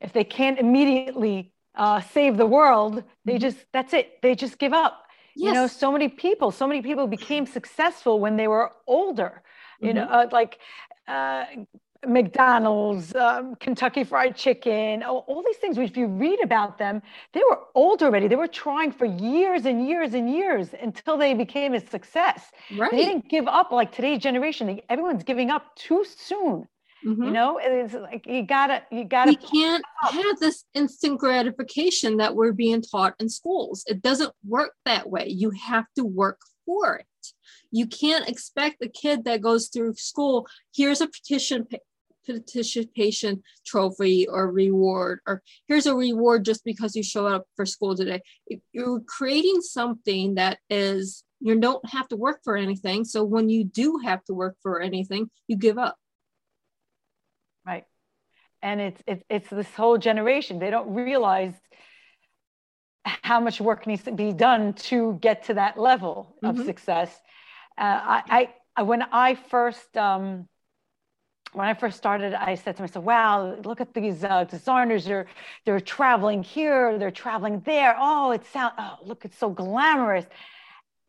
if 0.00 0.12
they 0.12 0.24
can't 0.24 0.58
immediately 0.58 1.52
uh 1.76 2.00
save 2.00 2.36
the 2.36 2.46
world 2.46 3.04
they 3.24 3.34
mm-hmm. 3.34 3.40
just 3.40 3.58
that's 3.72 3.92
it 3.94 4.20
they 4.20 4.34
just 4.34 4.58
give 4.58 4.72
up 4.72 5.04
yes. 5.36 5.46
you 5.46 5.52
know 5.52 5.66
so 5.68 5.92
many 5.92 6.08
people 6.08 6.50
so 6.50 6.66
many 6.66 6.82
people 6.82 7.06
became 7.06 7.46
successful 7.46 8.18
when 8.18 8.36
they 8.36 8.48
were 8.48 8.72
older 8.86 9.42
you 9.80 9.88
mm-hmm. 9.88 9.98
know 9.98 10.04
uh, 10.04 10.28
like 10.32 10.58
uh 11.06 11.44
McDonald's, 12.06 13.14
um, 13.14 13.54
Kentucky 13.56 14.02
Fried 14.04 14.36
Chicken, 14.36 15.02
all, 15.02 15.24
all, 15.28 15.42
these 15.42 15.56
things. 15.56 15.78
If 15.78 15.96
you 15.96 16.06
read 16.06 16.40
about 16.42 16.78
them, 16.78 17.00
they 17.32 17.42
were 17.48 17.60
old 17.74 18.02
already. 18.02 18.28
They 18.28 18.36
were 18.36 18.48
trying 18.48 18.90
for 18.92 19.04
years 19.04 19.66
and 19.66 19.86
years 19.86 20.14
and 20.14 20.28
years 20.32 20.74
until 20.80 21.16
they 21.16 21.34
became 21.34 21.74
a 21.74 21.80
success. 21.80 22.50
Right. 22.76 22.90
They 22.90 23.04
didn't 23.04 23.28
give 23.28 23.46
up 23.46 23.70
like 23.70 23.92
today's 23.92 24.20
generation. 24.20 24.80
Everyone's 24.88 25.22
giving 25.22 25.50
up 25.50 25.74
too 25.76 26.04
soon. 26.04 26.66
Mm-hmm. 27.06 27.22
You 27.22 27.30
know, 27.30 27.60
it's 27.60 27.94
like 27.94 28.26
you 28.26 28.42
gotta, 28.42 28.82
you 28.90 29.04
gotta. 29.04 29.30
We 29.30 29.36
can't 29.36 29.84
have 30.02 30.38
this 30.38 30.64
instant 30.74 31.18
gratification 31.18 32.18
that 32.18 32.34
we're 32.34 32.52
being 32.52 32.80
taught 32.80 33.14
in 33.18 33.28
schools. 33.28 33.84
It 33.88 34.02
doesn't 34.02 34.32
work 34.46 34.72
that 34.84 35.08
way. 35.10 35.26
You 35.28 35.50
have 35.50 35.86
to 35.96 36.04
work 36.04 36.38
for 36.64 36.96
it. 36.96 37.06
You 37.70 37.86
can't 37.86 38.28
expect 38.28 38.84
a 38.84 38.88
kid 38.88 39.24
that 39.24 39.40
goes 39.40 39.68
through 39.68 39.94
school, 39.94 40.46
here's 40.74 41.00
a 41.00 41.08
petition 41.08 41.66
participation 42.26 43.42
trophy 43.66 44.26
or 44.28 44.50
reward 44.50 45.20
or 45.26 45.42
here's 45.68 45.86
a 45.86 45.94
reward 45.94 46.44
just 46.44 46.64
because 46.64 46.94
you 46.94 47.02
show 47.02 47.26
up 47.26 47.44
for 47.56 47.66
school 47.66 47.96
today. 47.96 48.20
You're 48.72 49.00
creating 49.00 49.60
something 49.60 50.34
that 50.34 50.58
is 50.70 51.24
you 51.40 51.58
don't 51.58 51.84
have 51.88 52.08
to 52.08 52.16
work 52.16 52.40
for 52.44 52.56
anything 52.56 53.04
so 53.04 53.24
when 53.24 53.48
you 53.48 53.64
do 53.64 53.98
have 54.04 54.24
to 54.24 54.34
work 54.34 54.56
for 54.62 54.80
anything 54.80 55.28
you 55.48 55.56
give 55.56 55.78
up. 55.78 55.96
Right. 57.66 57.84
And 58.62 58.80
it's 58.80 59.02
it's, 59.06 59.24
it's 59.28 59.50
this 59.50 59.74
whole 59.74 59.98
generation. 59.98 60.58
They 60.58 60.70
don't 60.70 60.94
realize 60.94 61.54
how 63.04 63.40
much 63.40 63.60
work 63.60 63.86
needs 63.86 64.04
to 64.04 64.12
be 64.12 64.32
done 64.32 64.74
to 64.74 65.18
get 65.20 65.44
to 65.44 65.54
that 65.54 65.78
level 65.78 66.36
of 66.42 66.54
mm-hmm. 66.54 66.66
success. 66.66 67.10
Uh, 67.76 68.20
I, 68.28 68.48
I 68.76 68.82
when 68.82 69.02
i 69.02 69.34
first 69.34 69.96
um, 69.96 70.48
when 71.52 71.66
I 71.66 71.74
first 71.74 71.98
started, 71.98 72.34
I 72.34 72.54
said 72.54 72.76
to 72.76 72.82
myself, 72.82 73.04
wow, 73.04 73.56
look 73.64 73.80
at 73.80 73.92
these 73.92 74.24
uh, 74.24 74.44
designers. 74.44 75.04
They're, 75.04 75.26
they're 75.64 75.80
traveling 75.80 76.42
here, 76.42 76.98
they're 76.98 77.10
traveling 77.10 77.60
there. 77.66 77.94
Oh, 77.98 78.30
it 78.30 78.44
sounds, 78.46 78.74
oh, 78.78 78.96
look, 79.04 79.24
it's 79.24 79.36
so 79.36 79.50
glamorous. 79.50 80.24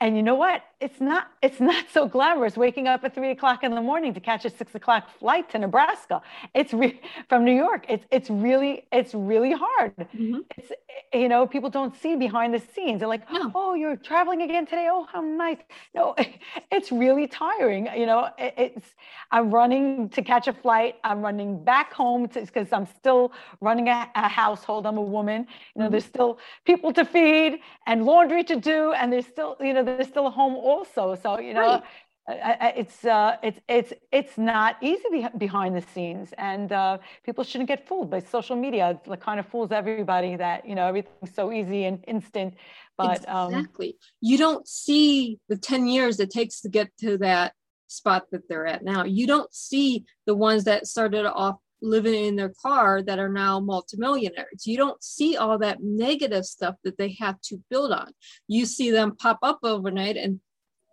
And 0.01 0.17
you 0.17 0.23
know 0.23 0.35
what? 0.35 0.63
It's 0.81 0.99
not, 0.99 1.27
it's 1.41 1.61
not 1.61 1.85
so 1.93 2.07
glamorous 2.07 2.57
waking 2.57 2.89
up 2.89 3.05
at 3.05 3.15
three 3.15 3.31
o'clock 3.31 3.63
in 3.63 3.73
the 3.73 3.81
morning 3.81 4.13
to 4.13 4.19
catch 4.19 4.43
a 4.43 4.49
six 4.49 4.75
o'clock 4.75 5.07
flight 5.17 5.49
to 5.51 5.59
Nebraska. 5.59 6.21
It's 6.53 6.73
re- 6.73 6.99
from 7.29 7.45
New 7.45 7.55
York. 7.55 7.85
It's, 7.87 8.05
it's 8.11 8.29
really, 8.29 8.85
it's 8.91 9.13
really 9.13 9.53
hard. 9.53 9.95
Mm-hmm. 9.95 10.39
It's, 10.57 10.71
you 11.13 11.29
know, 11.29 11.47
people 11.47 11.69
don't 11.69 11.95
see 11.95 12.17
behind 12.17 12.53
the 12.53 12.61
scenes. 12.73 12.99
They're 12.99 13.07
like, 13.07 13.31
no. 13.31 13.51
oh, 13.55 13.75
you're 13.75 13.95
traveling 13.95 14.41
again 14.41 14.65
today. 14.65 14.89
Oh, 14.91 15.07
how 15.09 15.21
nice. 15.21 15.57
No, 15.95 16.15
it's 16.71 16.91
really 16.91 17.27
tiring. 17.27 17.87
You 17.95 18.05
know, 18.05 18.29
it, 18.37 18.53
it's, 18.57 18.87
I'm 19.31 19.51
running 19.51 20.09
to 20.09 20.21
catch 20.21 20.49
a 20.49 20.53
flight. 20.53 20.95
I'm 21.05 21.21
running 21.21 21.63
back 21.63 21.93
home 21.93 22.25
because 22.25 22.73
I'm 22.73 22.87
still 22.87 23.31
running 23.61 23.87
a, 23.87 24.09
a, 24.15 24.27
household. 24.27 24.85
I'm 24.85 24.97
a 24.97 25.01
woman. 25.01 25.47
You 25.75 25.79
know, 25.79 25.85
mm-hmm. 25.85 25.91
there's 25.91 26.05
still 26.05 26.39
people 26.65 26.91
to 26.93 27.05
feed 27.05 27.59
and 27.87 28.03
laundry 28.03 28.43
to 28.43 28.57
do. 28.57 28.91
And 28.93 29.13
there's 29.13 29.27
still, 29.27 29.55
you 29.61 29.73
know, 29.73 29.92
there's 29.97 30.07
still 30.07 30.27
a 30.27 30.31
home 30.31 30.55
also. 30.55 31.15
So, 31.15 31.39
you 31.39 31.53
know, 31.53 31.61
right. 31.61 31.83
I, 32.27 32.57
I, 32.59 32.67
it's 32.77 33.03
uh, 33.03 33.35
it's 33.43 33.59
it's 33.67 33.93
it's 34.11 34.37
not 34.37 34.77
easy 34.81 35.03
be- 35.11 35.27
behind 35.37 35.75
the 35.75 35.81
scenes, 35.81 36.33
and 36.37 36.71
uh, 36.71 36.97
people 37.25 37.43
shouldn't 37.43 37.67
get 37.67 37.85
fooled 37.85 38.09
by 38.09 38.19
social 38.19 38.55
media. 38.55 38.99
It 39.05 39.19
kind 39.19 39.39
of 39.41 39.45
fools 39.45 39.71
everybody 39.71 40.37
that 40.37 40.65
you 40.65 40.73
know 40.73 40.87
everything's 40.87 41.35
so 41.35 41.51
easy 41.51 41.83
and 41.83 42.01
instant. 42.07 42.53
But 42.97 43.27
um, 43.27 43.53
exactly, 43.53 43.89
um, 43.89 43.93
you 44.21 44.37
don't 44.37 44.65
see 44.65 45.39
the 45.49 45.57
ten 45.57 45.85
years 45.85 46.19
it 46.21 46.31
takes 46.31 46.61
to 46.61 46.69
get 46.69 46.95
to 46.99 47.17
that 47.17 47.53
spot 47.87 48.27
that 48.31 48.47
they're 48.47 48.67
at 48.67 48.85
now. 48.85 49.03
You 49.03 49.27
don't 49.27 49.53
see 49.53 50.05
the 50.25 50.33
ones 50.33 50.63
that 50.63 50.87
started 50.87 51.25
off 51.25 51.57
living 51.83 52.25
in 52.25 52.35
their 52.35 52.53
car 52.61 53.01
that 53.03 53.19
are 53.19 53.29
now 53.29 53.59
multimillionaires. 53.59 54.65
You 54.65 54.77
don't 54.77 55.03
see 55.03 55.35
all 55.35 55.59
that 55.59 55.83
negative 55.83 56.45
stuff 56.45 56.75
that 56.83 56.97
they 56.97 57.15
have 57.19 57.39
to 57.41 57.61
build 57.69 57.91
on. 57.91 58.13
You 58.47 58.65
see 58.65 58.89
them 58.89 59.15
pop 59.17 59.39
up 59.43 59.59
overnight 59.63 60.17
and 60.17 60.39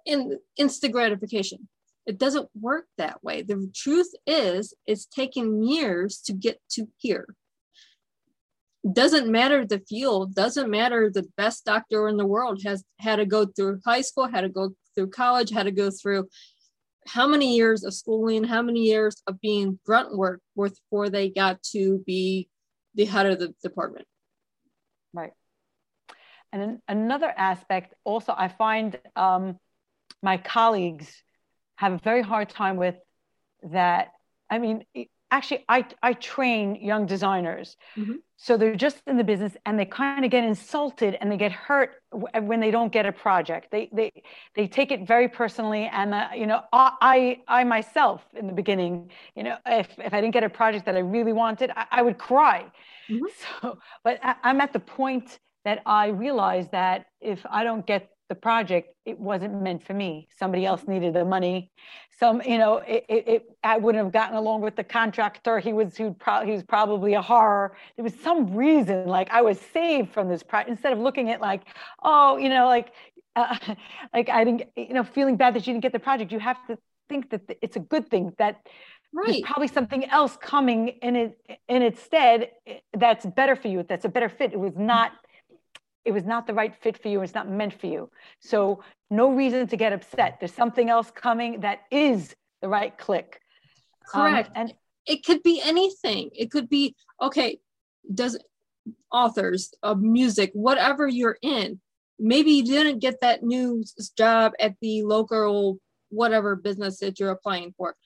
in 0.04 0.38
instant 0.56 0.92
gratification. 0.92 1.68
It 2.06 2.18
doesn't 2.18 2.49
work 2.59 2.87
that 2.99 3.23
way. 3.23 3.42
The 3.42 3.70
truth 3.75 4.11
is, 4.26 4.75
it's 4.87 5.06
taken 5.06 5.62
years 5.62 6.20
to 6.23 6.32
get 6.32 6.61
to 6.70 6.88
here. 6.97 7.35
Doesn't 8.90 9.30
matter 9.30 9.66
the 9.66 9.82
field, 9.88 10.35
doesn't 10.35 10.70
matter 10.70 11.11
the 11.11 11.28
best 11.37 11.66
doctor 11.66 12.09
in 12.09 12.16
the 12.16 12.26
world 12.26 12.62
has 12.64 12.82
had 12.99 13.16
to 13.16 13.26
go 13.26 13.44
through 13.44 13.80
high 13.85 14.00
school, 14.00 14.26
had 14.26 14.40
to 14.40 14.49
go 14.49 14.75
through 14.94 15.11
college, 15.11 15.50
had 15.50 15.64
to 15.64 15.70
go 15.70 15.90
through 15.90 16.28
how 17.07 17.26
many 17.26 17.57
years 17.57 17.85
of 17.85 17.95
schooling, 17.95 18.45
how 18.45 18.62
many 18.62 18.80
years 18.80 19.23
of 19.26 19.40
being 19.40 19.78
grunt 19.85 20.16
work 20.16 20.40
before 20.57 21.09
they 21.09 21.30
got 21.30 21.62
to 21.62 22.02
be 22.07 22.49
the 22.95 23.04
head 23.04 23.26
of 23.26 23.38
the 23.38 23.54
department. 23.62 24.07
Right. 25.12 25.33
And 26.52 26.78
another 26.88 27.33
aspect 27.37 27.95
also, 28.04 28.35
I 28.37 28.49
find 28.49 28.99
um, 29.16 29.59
my 30.23 30.37
colleagues 30.37 31.23
have 31.76 31.92
a 31.92 31.99
very 31.99 32.23
hard 32.23 32.49
time 32.50 32.76
with 32.76 32.97
that. 33.62 34.09
I 34.50 34.59
mean, 34.59 34.85
actually, 35.30 35.64
I, 35.69 35.87
I 36.02 36.12
train 36.14 36.75
young 36.75 37.07
designers. 37.07 37.76
Mm-hmm. 37.97 38.14
So 38.37 38.57
they're 38.57 38.75
just 38.75 39.00
in 39.07 39.16
the 39.16 39.25
business 39.25 39.57
and 39.64 39.78
they 39.78 39.85
kind 39.85 40.25
of 40.25 40.30
get 40.30 40.45
insulted 40.45 41.16
and 41.21 41.30
they 41.30 41.37
get 41.37 41.52
hurt 41.52 42.00
when 42.12 42.61
they 42.61 42.71
don't 42.71 42.93
get 42.93 43.07
a 43.07 43.12
project 43.12 43.71
they 43.71 43.88
they 43.93 44.11
they 44.57 44.67
take 44.67 44.90
it 44.90 45.07
very 45.07 45.29
personally 45.29 45.88
and 45.93 46.12
uh, 46.12 46.29
you 46.35 46.47
know 46.47 46.62
i 46.73 47.38
i 47.47 47.62
myself 47.62 48.23
in 48.37 48.47
the 48.47 48.52
beginning 48.52 49.11
you 49.37 49.43
know 49.43 49.57
if, 49.67 49.88
if 49.99 50.12
i 50.12 50.21
didn't 50.21 50.35
get 50.35 50.43
a 50.43 50.49
project 50.49 50.85
that 50.85 50.97
i 50.97 51.00
really 51.00 51.33
wanted 51.33 51.71
i, 51.76 51.87
I 51.90 52.02
would 52.02 52.19
cry 52.19 52.64
mm-hmm. 53.09 53.25
so 53.62 53.79
but 54.02 54.19
I, 54.23 54.35
i'm 54.43 54.61
at 54.61 54.73
the 54.73 54.81
point 54.81 55.38
that 55.64 55.83
i 55.87 56.09
realize 56.09 56.69
that 56.71 57.07
if 57.21 57.45
i 57.49 57.62
don't 57.62 57.87
get 57.87 58.11
the 58.30 58.34
project 58.37 58.94
it 59.04 59.18
wasn't 59.18 59.60
meant 59.60 59.84
for 59.84 59.92
me. 59.92 60.28
Somebody 60.38 60.64
else 60.64 60.87
needed 60.87 61.14
the 61.14 61.25
money. 61.25 61.72
Some 62.18 62.40
you 62.42 62.58
know 62.58 62.76
it, 62.78 63.04
it, 63.08 63.28
it 63.28 63.44
i 63.64 63.76
wouldn't 63.76 64.02
have 64.02 64.12
gotten 64.12 64.37
along 64.37 64.62
with 64.62 64.76
the 64.76 64.84
contractor. 64.84 65.58
He 65.58 65.72
was 65.72 65.96
he, 65.96 66.10
pro- 66.10 66.44
he 66.46 66.52
was 66.52 66.62
probably 66.62 67.14
a 67.14 67.20
horror. 67.20 67.76
There 67.96 68.04
was 68.04 68.14
some 68.22 68.54
reason 68.54 69.06
like 69.06 69.28
i 69.30 69.42
was 69.42 69.58
saved 69.72 70.12
from 70.14 70.28
this 70.28 70.42
project 70.44 70.70
instead 70.70 70.92
of 70.92 71.00
looking 71.00 71.30
at 71.30 71.40
like 71.40 71.62
oh 72.02 72.37
you 72.37 72.49
know 72.49 72.66
like 72.66 72.92
uh, 73.34 73.58
like 74.14 74.28
i 74.30 74.44
didn't 74.44 74.62
you 74.76 74.94
know 74.94 75.02
feeling 75.02 75.37
bad 75.37 75.54
that 75.54 75.66
you 75.66 75.72
didn't 75.72 75.82
get 75.82 75.92
the 75.92 75.99
project. 75.99 76.30
You 76.30 76.38
have 76.38 76.64
to 76.68 76.78
think 77.08 77.30
that 77.30 77.42
it's 77.60 77.76
a 77.76 77.80
good 77.80 78.08
thing 78.08 78.32
that 78.38 78.60
right. 79.12 79.26
there's 79.26 79.40
probably 79.40 79.66
something 79.66 80.08
else 80.08 80.38
coming 80.40 80.88
in 81.02 81.16
it 81.16 81.38
in 81.68 81.82
its 81.82 82.00
stead 82.00 82.50
eh, 82.68 82.78
that's 82.96 83.26
better 83.26 83.56
for 83.56 83.66
you 83.66 83.82
that's 83.82 84.04
a 84.04 84.08
better 84.08 84.28
fit. 84.28 84.52
It 84.52 84.60
was 84.60 84.76
not 84.76 85.10
it 86.04 86.12
was 86.12 86.25
not 86.25 86.47
the 86.47 86.54
right 86.54 86.75
fit 86.75 87.00
for 87.00 87.09
you 87.09 87.23
it's 87.23 87.35
not 87.35 87.49
meant 87.49 87.78
for 87.78 87.87
you. 87.87 88.11
So 88.40 88.83
no 89.11 89.33
reason 89.33 89.66
to 89.69 89.76
get 89.76 89.92
upset. 89.92 90.38
There's 90.40 90.54
something 90.54 90.88
else 90.88 91.11
coming 91.11 91.61
that 91.61 91.80
is 91.90 92.35
the 92.62 92.69
right 92.69 92.97
click. 92.97 93.40
Um, 94.14 94.33
correct. 94.33 94.49
um, 94.49 94.54
and 94.57 94.75
it 95.07 95.25
could 95.25 95.42
be 95.42 95.61
anything. 95.62 96.30
It 96.35 96.50
could 96.50 96.69
be 96.69 96.95
okay 97.21 97.59
does 98.12 98.38
authors 99.12 99.73
of 99.83 100.00
music 100.00 100.50
whatever 100.54 101.07
you're 101.07 101.38
in. 101.42 101.80
Maybe 102.19 102.52
you 102.52 102.64
didn't 102.64 102.99
get 102.99 103.21
that 103.21 103.42
new 103.42 103.85
job 104.16 104.52
at 104.61 104.75
the 104.80 105.02
local 105.02 105.78
whatever 106.11 106.57
business 106.57 106.99
that 106.99 107.19
you're 107.19 107.30
applying 107.30 107.73
for. 107.76 107.97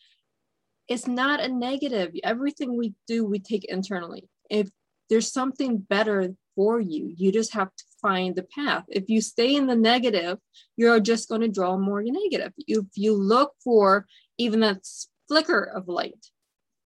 It's 0.89 1.07
not 1.07 1.41
a 1.41 1.49
negative. 1.49 2.13
Everything 2.23 2.77
we 2.77 2.95
do 3.09 3.25
we 3.25 3.39
take 3.39 3.65
internally. 3.65 4.29
If 4.51 4.69
there's 5.09 5.33
something 5.33 5.79
better 5.79 6.35
for 6.55 6.81
you. 6.81 7.13
You 7.17 7.33
just 7.33 7.55
have 7.55 7.75
to 7.75 7.85
find 8.01 8.35
the 8.35 8.43
path. 8.43 8.85
If 8.89 9.09
you 9.09 9.21
stay 9.21 9.55
in 9.55 9.67
the 9.67 9.77
negative, 9.77 10.39
you're 10.77 11.01
just 11.01 11.29
going 11.29 11.41
to 11.41 11.49
draw 11.49 11.77
more 11.77 12.03
negative. 12.03 12.53
If 12.67 12.87
you 12.95 13.15
look 13.15 13.55
for 13.63 14.07
even 14.39 14.61
that 14.61 14.87
flicker 15.29 15.65
of 15.65 15.89
light, 15.89 16.27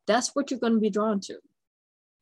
that's 0.08 0.36
what 0.36 0.52
you're 0.52 0.60
going 0.60 0.74
to 0.74 0.80
be 0.80 0.90
drawn 0.90 1.20
to. 1.22 1.40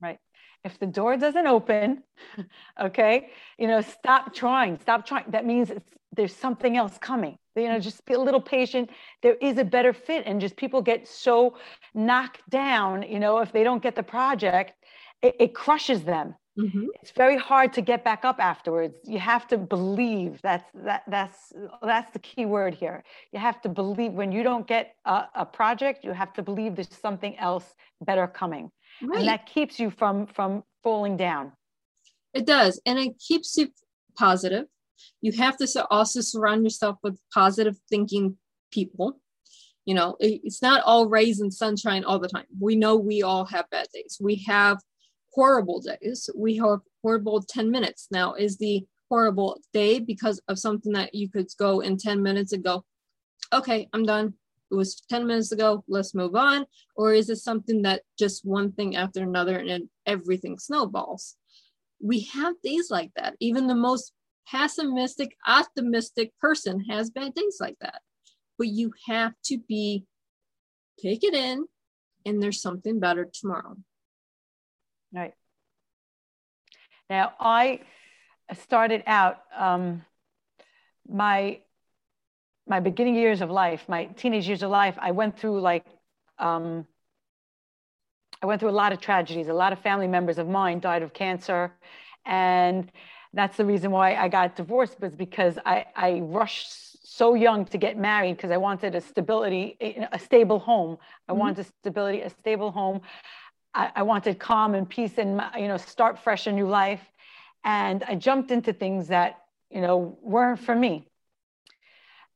Right. 0.02 0.20
If 0.64 0.80
the 0.80 0.88
door 0.88 1.18
doesn't 1.18 1.48
open, 1.48 2.04
okay, 2.82 3.30
you 3.58 3.68
know, 3.68 3.82
stop 3.82 4.34
trying, 4.34 4.80
stop 4.80 5.06
trying. 5.06 5.26
That 5.30 5.46
means 5.46 5.72
there's 6.16 6.36
something 6.36 6.76
else 6.78 6.98
coming. 7.00 7.38
You 7.56 7.70
know, 7.70 7.80
just 7.80 8.06
be 8.06 8.14
a 8.14 8.20
little 8.20 8.42
patient. 8.42 8.90
There 9.24 9.36
is 9.36 9.58
a 9.58 9.64
better 9.64 9.94
fit. 9.94 10.24
And 10.26 10.42
just 10.42 10.56
people 10.56 10.82
get 10.82 11.08
so 11.08 11.58
knocked 11.94 12.48
down, 12.50 13.04
you 13.04 13.20
know, 13.20 13.40
if 13.40 13.52
they 13.52 13.64
don't 13.64 13.82
get 13.82 13.96
the 13.96 14.04
project, 14.04 14.74
it, 15.22 15.36
it 15.40 15.56
crushes 15.56 16.04
them 16.04 16.36
Mm-hmm. 16.58 16.88
It's 17.02 17.12
very 17.12 17.38
hard 17.38 17.72
to 17.74 17.82
get 17.82 18.04
back 18.04 18.26
up 18.26 18.40
afterwards. 18.40 18.96
You 19.04 19.20
have 19.20 19.48
to 19.50 19.58
believe. 19.58 20.40
That's 20.42 20.70
that 20.74 21.04
that's 21.08 21.54
that's 21.84 22.12
the 22.12 22.20
key 22.20 22.46
word 22.46 22.74
here. 22.74 23.04
You 23.32 23.40
have 23.40 23.62
to 23.62 23.70
believe 23.70 24.14
when 24.14 24.32
you 24.32 24.42
don't 24.42 24.66
get 24.66 24.96
a, 25.06 25.26
a 25.36 25.46
project, 25.46 26.04
you 26.04 26.14
have 26.14 26.34
to 26.34 26.42
believe 26.42 26.76
there's 26.76 26.90
something 27.00 27.38
else 27.38 27.76
better 28.02 28.28
coming. 28.28 28.72
Right. 29.02 29.20
And 29.20 29.28
that 29.28 29.46
keeps 29.46 29.80
you 29.80 29.92
from 29.92 30.26
from 30.26 30.64
falling 30.84 31.16
down. 31.16 31.52
It 32.34 32.46
does. 32.46 32.82
And 32.86 32.98
it 32.98 33.20
keeps 33.20 33.56
you 33.58 33.70
positive. 34.18 34.66
You 35.22 35.32
have 35.34 35.58
to 35.58 35.88
also 35.92 36.22
surround 36.22 36.64
yourself 36.64 36.98
with 37.04 37.20
positive 37.34 37.78
thinking 37.90 38.38
people. 38.72 39.20
You 39.86 39.94
know, 39.94 40.18
it's 40.20 40.62
not 40.62 40.84
all 40.84 41.08
rays 41.08 41.40
and 41.40 41.54
sunshine 41.54 42.04
all 42.04 42.20
the 42.20 42.28
time. 42.28 42.46
We 42.60 42.76
know 42.76 42.96
we 42.96 43.22
all 43.22 43.46
have 43.46 43.70
bad 43.70 43.88
days. 43.94 44.18
We 44.20 44.44
have 44.48 44.80
horrible 45.38 45.80
days. 45.80 46.30
We 46.36 46.58
have 46.58 46.80
horrible 47.04 47.42
10 47.44 47.70
minutes. 47.70 48.08
Now, 48.10 48.34
is 48.34 48.58
the 48.58 48.86
horrible 49.08 49.60
day 49.72 50.00
because 50.00 50.42
of 50.48 50.58
something 50.58 50.92
that 50.94 51.14
you 51.14 51.30
could 51.30 51.48
go 51.60 51.82
in 51.82 51.98
10 51.98 52.24
minutes 52.24 52.54
and 52.54 52.64
go, 52.64 52.84
okay, 53.54 53.88
I'm 53.94 54.04
done. 54.04 54.34
It 54.72 54.76
was 54.76 55.02
10 55.10 55.28
minutes 55.28 55.52
ago, 55.52 55.84
let's 55.88 56.16
move 56.16 56.36
on? 56.36 56.66
Or 56.96 57.14
is 57.14 57.30
it 57.30 57.38
something 57.38 57.84
that 57.84 58.02
just 58.18 58.46
one 58.46 58.72
thing 58.72 58.96
after 58.96 59.22
another 59.22 59.60
and 59.60 59.90
everything 60.08 60.58
snowballs? 60.58 61.38
We 62.02 62.22
have 62.34 62.56
days 62.64 62.90
like 62.90 63.12
that. 63.16 63.36
Even 63.40 63.68
the 63.68 63.76
most 63.76 64.14
pessimistic, 64.48 65.38
optimistic 65.48 66.34
person 66.42 66.84
has 66.90 67.12
bad 67.12 67.36
days 67.36 67.58
like 67.62 67.78
that. 67.80 68.02
But 68.58 68.70
you 68.70 68.92
have 69.06 69.34
to 69.46 69.60
be, 69.60 70.04
take 71.00 71.24
it 71.24 71.36
in, 71.36 71.66
and 72.26 72.42
there's 72.42 72.62
something 72.62 73.00
better 73.00 73.30
tomorrow. 73.32 73.78
Right. 75.14 75.34
Now, 77.10 77.34
I 77.40 77.82
started 78.54 79.04
out 79.08 79.40
um, 79.58 80.04
my 81.08 81.60
my 82.70 82.82
beginning 82.82 83.16
years 83.16 83.42
of 83.42 83.50
life, 83.50 83.86
my 83.88 84.06
teenage 84.06 84.48
years 84.48 84.62
of 84.62 84.70
life. 84.70 84.98
I 85.00 85.12
went 85.12 85.40
through 85.40 85.62
like 85.62 85.86
um, 86.38 86.86
I 88.42 88.46
went 88.46 88.60
through 88.60 88.70
a 88.70 88.80
lot 88.84 88.92
of 88.92 89.00
tragedies. 89.00 89.48
A 89.48 89.54
lot 89.54 89.72
of 89.74 89.80
family 89.80 90.08
members 90.08 90.38
of 90.38 90.48
mine 90.48 90.80
died 90.80 91.02
of 91.02 91.14
cancer, 91.14 91.72
and 92.26 92.92
that's 93.34 93.58
the 93.58 93.66
reason 93.66 93.92
why 93.92 94.16
I 94.16 94.28
got 94.28 94.56
divorced. 94.56 95.00
Was 95.00 95.16
because 95.16 95.58
I 95.66 95.86
I 95.96 96.20
rushed 96.20 96.88
so 97.08 97.34
young 97.34 97.66
to 97.66 97.78
get 97.78 97.98
married 97.98 98.36
because 98.36 98.52
I 98.52 98.58
wanted 98.58 98.94
a 98.96 99.02
stability, 99.02 99.78
a 100.12 100.20
stable 100.20 100.60
home. 100.60 100.98
I 101.28 101.32
mm-hmm. 101.32 101.40
wanted 101.40 101.66
stability, 101.80 102.22
a 102.22 102.30
stable 102.30 102.72
home. 102.72 103.02
I, 103.78 103.92
I 103.98 104.04
wanted 104.04 104.40
calm 104.40 104.74
and 104.74 104.90
peace 104.90 105.18
and 105.18 105.42
you 105.58 105.68
know 105.68 105.78
start 105.78 106.18
fresh 106.20 106.48
a 106.48 106.52
new 106.52 106.68
life. 106.68 107.06
And 107.64 108.04
i 108.04 108.16
jumped 108.16 108.52
into 108.52 108.74
things 108.74 109.08
that 109.10 109.44
you 109.70 109.82
know 109.82 110.18
weren't 110.22 110.60
for 110.60 110.76
me. 110.76 111.08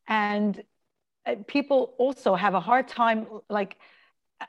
And 0.08 0.64
uh, 1.26 1.36
people 1.48 1.94
also 1.98 2.36
have 2.36 2.54
a 2.54 2.60
hard 2.60 2.88
time 2.88 3.28
like 3.50 3.78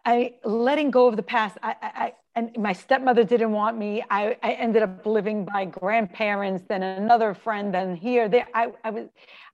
i 0.05 0.35
letting 0.45 0.91
go 0.91 1.07
of 1.07 1.17
the 1.17 1.23
past 1.23 1.57
i, 1.63 1.75
I 1.83 2.13
and 2.35 2.51
my 2.57 2.73
stepmother 2.73 3.25
didn't 3.25 3.53
want 3.53 3.77
me 3.77 4.03
I, 4.09 4.37
I 4.43 4.53
ended 4.53 4.83
up 4.83 5.05
living 5.05 5.45
by 5.45 5.67
grandparents 5.67 6.65
then 6.69 6.83
another 6.83 7.35
friend 7.35 7.75
then 7.75 7.95
here 7.95 8.29
there 8.29 8.49
I, 8.55 8.73
I 8.85 8.91
was 8.91 9.09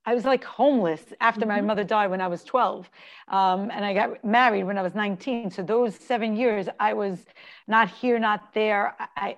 I 0.05 0.15
was 0.15 0.25
like 0.25 0.43
homeless 0.43 1.01
after 1.19 1.41
mm-hmm. 1.41 1.49
my 1.49 1.61
mother 1.61 1.83
died 1.83 2.09
when 2.09 2.21
I 2.21 2.27
was 2.27 2.43
12. 2.43 2.89
Um, 3.27 3.69
and 3.71 3.85
I 3.85 3.93
got 3.93 4.23
married 4.25 4.63
when 4.63 4.77
I 4.77 4.81
was 4.81 4.95
19. 4.95 5.51
So 5.51 5.61
those 5.61 5.95
seven 5.95 6.35
years, 6.35 6.67
I 6.79 6.93
was 6.93 7.19
not 7.67 7.89
here, 7.89 8.17
not 8.17 8.53
there. 8.53 8.95
I, 9.15 9.37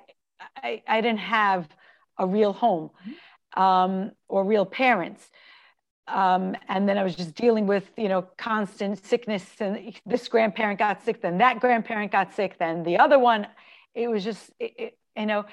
I, 0.56 0.82
I 0.88 1.02
didn't 1.02 1.20
have 1.20 1.68
a 2.18 2.28
real 2.28 2.54
home 2.54 2.92
mm-hmm. 3.06 3.62
um, 3.62 4.12
or 4.28 4.46
real 4.46 4.66
parents. 4.66 5.30
Um, 6.12 6.56
and 6.68 6.88
then 6.88 6.98
I 6.98 7.04
was 7.04 7.16
just 7.16 7.36
dealing 7.36 7.68
with, 7.68 7.90
you 7.98 8.10
know, 8.10 8.24
constant 8.38 9.04
sickness. 9.06 9.46
And 9.60 9.94
this 10.06 10.28
grandparent 10.28 10.80
got 10.80 11.04
sick, 11.04 11.22
then 11.22 11.38
that 11.38 11.60
grandparent 11.60 12.12
got 12.12 12.34
sick, 12.34 12.58
then 12.60 12.84
the 12.84 12.98
other 12.98 13.18
one. 13.18 13.48
It 13.94 14.08
was 14.08 14.24
just, 14.24 14.50
it, 14.60 14.74
it, 14.78 14.98
you 15.18 15.26
know, 15.26 15.46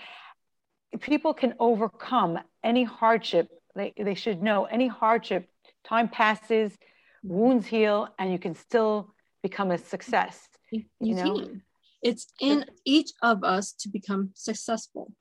people 1.01 1.35
can 1.35 1.55
overcome 1.59 2.39
any 2.63 2.85
hardship 2.85 3.51
they, 3.79 3.95
they 3.97 4.15
should 4.15 4.43
know 4.43 4.65
any 4.65 4.89
hardship, 4.89 5.49
time 5.85 6.09
passes, 6.09 6.77
wounds 7.23 7.67
heal, 7.67 8.09
and 8.19 8.33
you 8.33 8.39
can 8.39 8.55
still 8.55 9.15
become 9.43 9.71
a 9.71 9.79
success. 9.79 10.49
You, 10.71 10.85
you 11.01 11.15
know? 11.15 11.39
Can. 11.39 11.63
It's 12.03 12.27
in 12.41 12.65
each 12.85 13.11
of 13.23 13.45
us 13.45 13.73
to 13.81 13.89
become 13.89 14.31
successful. 14.35 15.13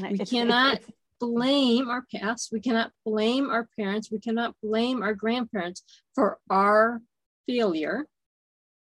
We 0.00 0.20
it's, 0.20 0.30
cannot 0.30 0.78
it's, 0.78 0.86
blame 1.20 1.88
our 1.88 2.04
past. 2.14 2.50
We 2.52 2.60
cannot 2.60 2.92
blame 3.04 3.50
our 3.50 3.68
parents. 3.78 4.10
We 4.10 4.20
cannot 4.20 4.54
blame 4.62 5.02
our 5.02 5.14
grandparents 5.14 5.82
for 6.14 6.38
our 6.50 7.00
failure 7.46 8.06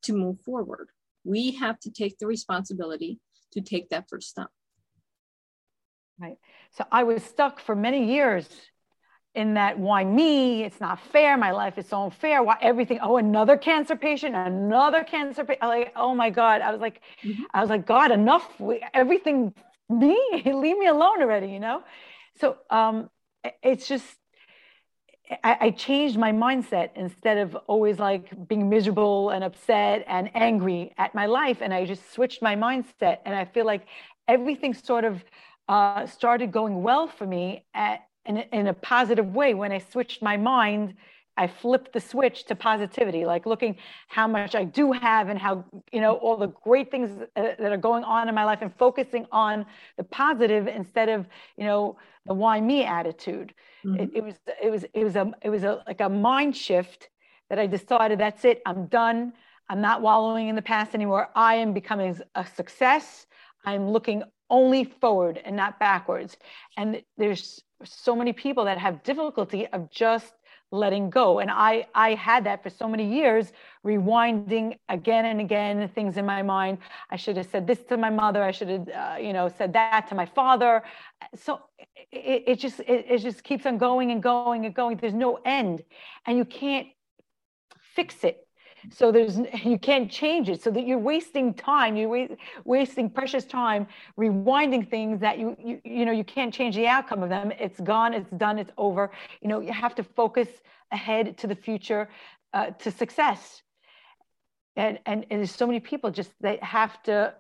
to 0.04 0.14
move 0.14 0.40
forward. 0.42 0.90
We 1.24 1.52
have 1.52 1.80
to 1.82 1.92
take 1.92 2.18
the 2.18 2.28
responsibility 2.28 3.20
to 3.54 3.62
take 3.62 3.90
that 3.90 4.10
first 4.10 4.30
step. 4.30 4.48
Right. 6.20 6.38
So 6.72 6.86
I 6.92 7.04
was 7.04 7.24
stuck 7.24 7.60
for 7.60 7.76
many 7.76 8.14
years 8.14 8.48
in 9.34 9.54
that 9.54 9.80
why 9.80 10.04
me? 10.04 10.64
It's 10.64 10.80
not 10.80 11.00
fair. 11.00 11.38
My 11.38 11.52
life 11.52 11.78
is 11.78 11.88
so 11.88 12.04
unfair. 12.04 12.44
Why 12.44 12.58
everything? 12.62 13.00
Oh, 13.02 13.18
another 13.18 13.58
cancer 13.58 13.96
patient, 13.96 14.36
another 14.36 15.04
cancer 15.04 15.44
patient. 15.46 15.64
Like, 15.64 15.94
oh 15.96 16.14
my 16.14 16.30
God. 16.30 16.62
I 16.62 16.72
was 16.72 16.82
like, 16.82 17.02
mm-hmm. 17.24 17.44
I 17.54 17.62
was 17.62 17.70
like, 17.70 17.86
God, 17.86 18.12
enough. 18.12 18.50
Everything 18.94 19.54
me, 19.99 20.17
leave 20.45 20.77
me 20.77 20.88
alone 20.88 21.21
already, 21.21 21.47
you 21.47 21.60
know? 21.60 21.84
So 22.39 22.58
um 22.69 23.10
it's 23.63 23.88
just 23.88 24.17
I, 25.43 25.58
I 25.62 25.71
changed 25.71 26.17
my 26.17 26.32
mindset 26.32 26.89
instead 26.95 27.38
of 27.38 27.56
always 27.67 27.99
like 27.99 28.47
being 28.47 28.69
miserable 28.69 29.30
and 29.30 29.43
upset 29.43 30.04
and 30.08 30.30
angry 30.36 30.93
at 30.97 31.15
my 31.15 31.25
life. 31.25 31.60
And 31.62 31.73
I 31.73 31.86
just 31.86 32.13
switched 32.13 32.41
my 32.41 32.56
mindset. 32.56 33.19
And 33.25 33.34
I 33.34 33.45
feel 33.45 33.65
like 33.65 33.86
everything 34.27 34.73
sort 34.73 35.06
of 35.06 35.23
uh, 35.69 36.06
started 36.06 36.51
going 36.51 36.84
well 36.84 37.08
for 37.08 37.25
me 37.25 37.63
at, 37.73 38.01
in, 38.25 38.38
in 38.38 38.67
a 38.67 38.73
positive 38.73 39.34
way 39.34 39.54
when 39.54 39.71
I 39.71 39.77
switched 39.80 40.21
my 40.21 40.38
mind 40.38 40.95
I 41.38 41.48
flipped 41.48 41.94
the 41.94 42.00
switch 42.00 42.46
to 42.46 42.56
positivity, 42.56 43.26
like 43.26 43.46
looking 43.46 43.78
how 44.08 44.28
much 44.28 44.54
I 44.54 44.63
do 44.63 44.91
have 44.91 45.30
and 45.30 45.39
how, 45.39 45.65
you 45.91 46.02
know, 46.02 46.15
all 46.15 46.38
the 46.38 46.48
great 46.48 46.91
things 46.91 47.10
that 47.36 47.60
are 47.60 47.78
going 47.78 48.04
on 48.04 48.28
in 48.28 48.36
my 48.36 48.44
life 48.44 48.60
and 48.62 48.76
focusing 48.76 49.26
on 49.32 49.65
the 49.98 50.04
positive 50.04 50.67
instead 50.67 51.10
of, 51.10 51.28
you 51.58 51.65
know, 51.65 51.98
the 52.26 52.34
why 52.34 52.60
me 52.60 52.84
attitude. 52.84 53.54
Mm-hmm. 53.86 54.00
It, 54.02 54.12
it, 54.15 54.24
was, 54.24 54.36
it 54.62 54.70
was, 54.70 54.86
it 54.94 55.04
was 55.04 55.15
a, 55.15 55.32
it 55.41 55.50
was 55.50 55.63
a, 55.63 55.84
like 55.88 56.02
a 56.02 56.10
mind 56.10 56.56
shift 56.56 57.10
that 57.50 57.60
I 57.60 57.65
decided 57.65 58.20
that's 58.20 58.46
it. 58.46 58.62
I'm 58.65 58.88
done. 58.88 59.34
I'm 59.70 59.82
not 59.82 60.02
wallowing 60.02 60.50
in 60.50 60.56
the 60.56 60.62
past 60.62 60.94
anymore. 60.94 61.30
I 61.34 61.56
am 61.56 61.74
becoming 61.74 62.20
a 62.36 62.46
success. 62.46 63.26
I'm 63.65 63.89
looking 63.89 64.24
only 64.50 64.84
forward 64.84 65.41
and 65.44 65.56
not 65.56 65.80
backwards. 65.80 66.36
And 66.78 67.02
there's 67.17 67.63
so 67.84 68.15
many 68.15 68.34
people 68.34 68.65
that 68.65 68.78
have 68.78 69.02
difficulty 69.02 69.65
of 69.67 69.89
just 69.89 70.34
letting 70.72 71.10
go. 71.10 71.40
And 71.40 71.52
i 71.52 71.86
i 71.94 72.14
had 72.14 72.44
that 72.46 72.64
for 72.64 72.70
so 72.70 72.88
many 72.88 73.06
years 73.06 73.52
rewinding 73.86 74.78
again 74.90 75.26
and 75.26 75.40
again 75.40 75.88
things 75.90 76.18
in 76.18 76.26
my 76.26 76.42
mind. 76.42 76.78
I 77.10 77.18
should 77.18 77.38
have 77.38 77.48
said 77.48 77.68
this 77.68 77.80
to 77.90 77.98
my 77.98 78.10
mother. 78.10 78.42
I 78.44 78.52
should 78.52 78.70
have 78.70 78.90
uh, 78.90 79.18
you 79.20 79.34
know 79.34 79.50
said 79.50 79.74
that 79.74 80.08
to 80.10 80.16
my 80.16 80.26
father. 80.26 80.84
So 81.36 81.62
it, 82.12 82.44
it 82.48 82.60
just 82.60 82.80
it, 82.82 83.06
it 83.10 83.18
just 83.20 83.44
keeps 83.44 83.66
on 83.66 83.78
going 83.78 84.12
and 84.12 84.24
going 84.24 84.66
and 84.66 84.74
going. 84.74 84.98
There's 84.98 85.14
no 85.14 85.40
end. 85.46 85.84
And 86.26 86.38
you 86.38 86.46
can't 86.46 86.88
fix 87.96 88.24
it 88.24 88.48
so 88.89 89.12
there's 89.12 89.38
you 89.63 89.78
can't 89.78 90.10
change 90.12 90.50
it 90.50 90.62
so 90.62 90.72
that 90.72 90.86
you're 90.88 90.98
wasting 90.98 91.54
time 91.54 91.96
you're 91.96 92.10
wa- 92.10 92.36
wasting 92.65 93.10
precious 93.10 93.46
time 93.46 93.88
rewinding 94.17 94.89
things 94.89 95.20
that 95.20 95.38
you, 95.39 95.56
you 95.63 95.82
you 95.84 96.06
know 96.06 96.12
you 96.12 96.24
can't 96.24 96.54
change 96.54 96.76
the 96.76 96.88
outcome 96.88 97.24
of 97.24 97.30
them. 97.30 97.52
It's 97.60 97.80
gone 97.80 98.13
it's 98.13 98.30
done 98.32 98.60
it's 98.60 98.72
over. 98.78 99.12
You 99.41 99.50
know 99.50 99.60
you 99.60 99.74
have 99.74 99.96
to 99.96 100.04
focus 100.04 100.48
ahead 100.91 101.38
to 101.38 101.48
the 101.48 101.56
future 101.56 102.10
uh, 102.54 102.72
to 102.72 102.91
success. 102.91 103.62
And, 104.76 105.00
and 105.06 105.26
and 105.30 105.39
there's 105.39 105.52
so 105.52 105.67
many 105.67 105.80
people 105.80 106.12
just 106.12 106.32
they 106.39 106.58
have 106.62 107.02
to 107.04 107.34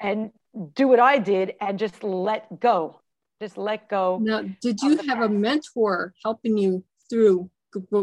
and 0.00 0.32
do 0.74 0.88
what 0.88 1.00
i 1.00 1.16
did 1.18 1.54
and 1.60 1.78
just 1.78 2.02
let 2.02 2.60
go. 2.60 3.00
Just 3.40 3.58
let 3.58 3.88
go 3.88 4.20
now 4.22 4.42
did 4.60 4.80
you 4.82 4.96
have 4.98 5.18
past. 5.18 5.22
a 5.22 5.28
mentor 5.28 6.14
helping 6.24 6.56
you 6.56 6.84
through 7.10 7.50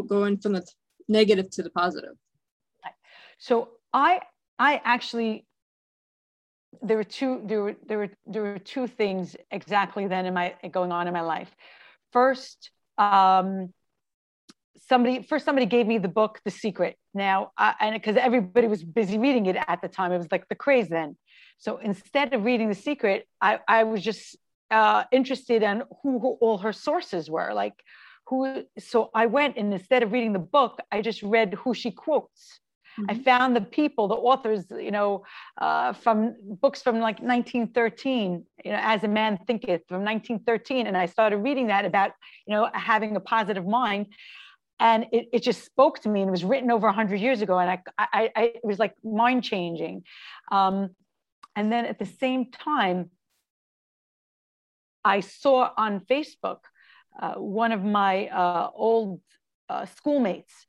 going 0.06 0.36
from 0.38 0.52
the 0.52 0.66
negative 1.08 1.48
to 1.50 1.62
the 1.62 1.70
positive 1.70 2.14
so 3.40 3.70
I 3.92 4.20
I 4.58 4.80
actually 4.84 5.46
there 6.82 6.96
were 6.96 7.04
two 7.04 7.42
there 7.44 7.62
were 7.62 7.74
there 7.86 7.98
were 7.98 8.10
there 8.26 8.42
were 8.42 8.58
two 8.58 8.86
things 8.86 9.34
exactly 9.50 10.06
then 10.06 10.26
in 10.26 10.34
my 10.34 10.54
going 10.70 10.92
on 10.92 11.08
in 11.08 11.14
my 11.14 11.22
life. 11.22 11.50
First, 12.12 12.70
um, 12.98 13.72
somebody 14.88 15.22
first 15.22 15.44
somebody 15.46 15.66
gave 15.66 15.86
me 15.86 15.96
the 15.98 16.08
book 16.08 16.40
The 16.44 16.50
Secret. 16.50 16.96
Now, 17.14 17.50
I, 17.56 17.74
and 17.80 17.94
because 17.94 18.16
everybody 18.16 18.68
was 18.68 18.84
busy 18.84 19.18
reading 19.18 19.46
it 19.46 19.56
at 19.56 19.80
the 19.82 19.88
time, 19.88 20.12
it 20.12 20.18
was 20.18 20.30
like 20.30 20.46
the 20.48 20.54
craze 20.54 20.88
then. 20.88 21.16
So 21.58 21.78
instead 21.78 22.34
of 22.34 22.44
reading 22.44 22.68
The 22.68 22.74
Secret, 22.74 23.26
I 23.40 23.58
I 23.66 23.84
was 23.84 24.02
just 24.02 24.36
uh, 24.70 25.04
interested 25.10 25.62
in 25.62 25.82
who, 26.02 26.20
who 26.20 26.38
all 26.42 26.58
her 26.58 26.74
sources 26.74 27.30
were, 27.30 27.52
like 27.54 27.74
who. 28.26 28.64
So 28.78 29.10
I 29.14 29.26
went 29.26 29.56
and 29.56 29.72
instead 29.72 30.02
of 30.02 30.12
reading 30.12 30.34
the 30.34 30.38
book, 30.38 30.78
I 30.92 31.00
just 31.00 31.22
read 31.22 31.54
who 31.54 31.72
she 31.72 31.90
quotes. 31.90 32.60
Mm-hmm. 32.98 33.10
I 33.10 33.22
found 33.22 33.56
the 33.56 33.60
people, 33.60 34.08
the 34.08 34.14
authors, 34.14 34.64
you 34.70 34.90
know, 34.90 35.24
uh, 35.58 35.92
from 35.92 36.34
books 36.60 36.82
from 36.82 36.96
like 37.00 37.20
1913, 37.20 38.44
you 38.64 38.72
know, 38.72 38.78
As 38.80 39.04
a 39.04 39.08
Man 39.08 39.38
Thinketh 39.46 39.82
from 39.88 40.04
1913. 40.04 40.86
And 40.86 40.96
I 40.96 41.06
started 41.06 41.38
reading 41.38 41.68
that 41.68 41.84
about, 41.84 42.12
you 42.46 42.54
know, 42.54 42.68
having 42.72 43.16
a 43.16 43.20
positive 43.20 43.66
mind. 43.66 44.06
And 44.78 45.06
it, 45.12 45.28
it 45.32 45.42
just 45.42 45.64
spoke 45.64 46.00
to 46.00 46.08
me 46.08 46.22
and 46.22 46.28
it 46.28 46.32
was 46.32 46.44
written 46.44 46.70
over 46.70 46.86
100 46.86 47.20
years 47.20 47.42
ago. 47.42 47.58
And 47.58 47.70
I, 47.70 47.82
I, 47.98 48.30
I 48.34 48.42
it 48.42 48.64
was 48.64 48.78
like 48.78 48.94
mind 49.04 49.44
changing. 49.44 50.04
Um, 50.50 50.90
and 51.54 51.70
then 51.70 51.84
at 51.84 51.98
the 51.98 52.06
same 52.06 52.50
time, 52.50 53.10
I 55.04 55.20
saw 55.20 55.70
on 55.76 56.00
Facebook 56.00 56.58
uh, 57.20 57.34
one 57.34 57.72
of 57.72 57.82
my 57.82 58.28
uh, 58.28 58.70
old 58.74 59.20
uh, 59.68 59.86
schoolmates 59.86 60.66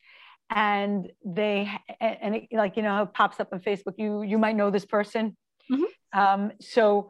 and 0.51 1.09
they 1.23 1.71
and 1.99 2.35
it, 2.35 2.47
like 2.51 2.75
you 2.75 2.83
know 2.83 2.89
how 2.89 3.03
it 3.03 3.13
pops 3.13 3.39
up 3.39 3.49
on 3.53 3.59
facebook 3.61 3.93
you 3.97 4.21
you 4.21 4.37
might 4.37 4.55
know 4.55 4.69
this 4.69 4.85
person? 4.85 5.35
Mm-hmm. 5.71 6.19
um, 6.19 6.51
so 6.59 7.09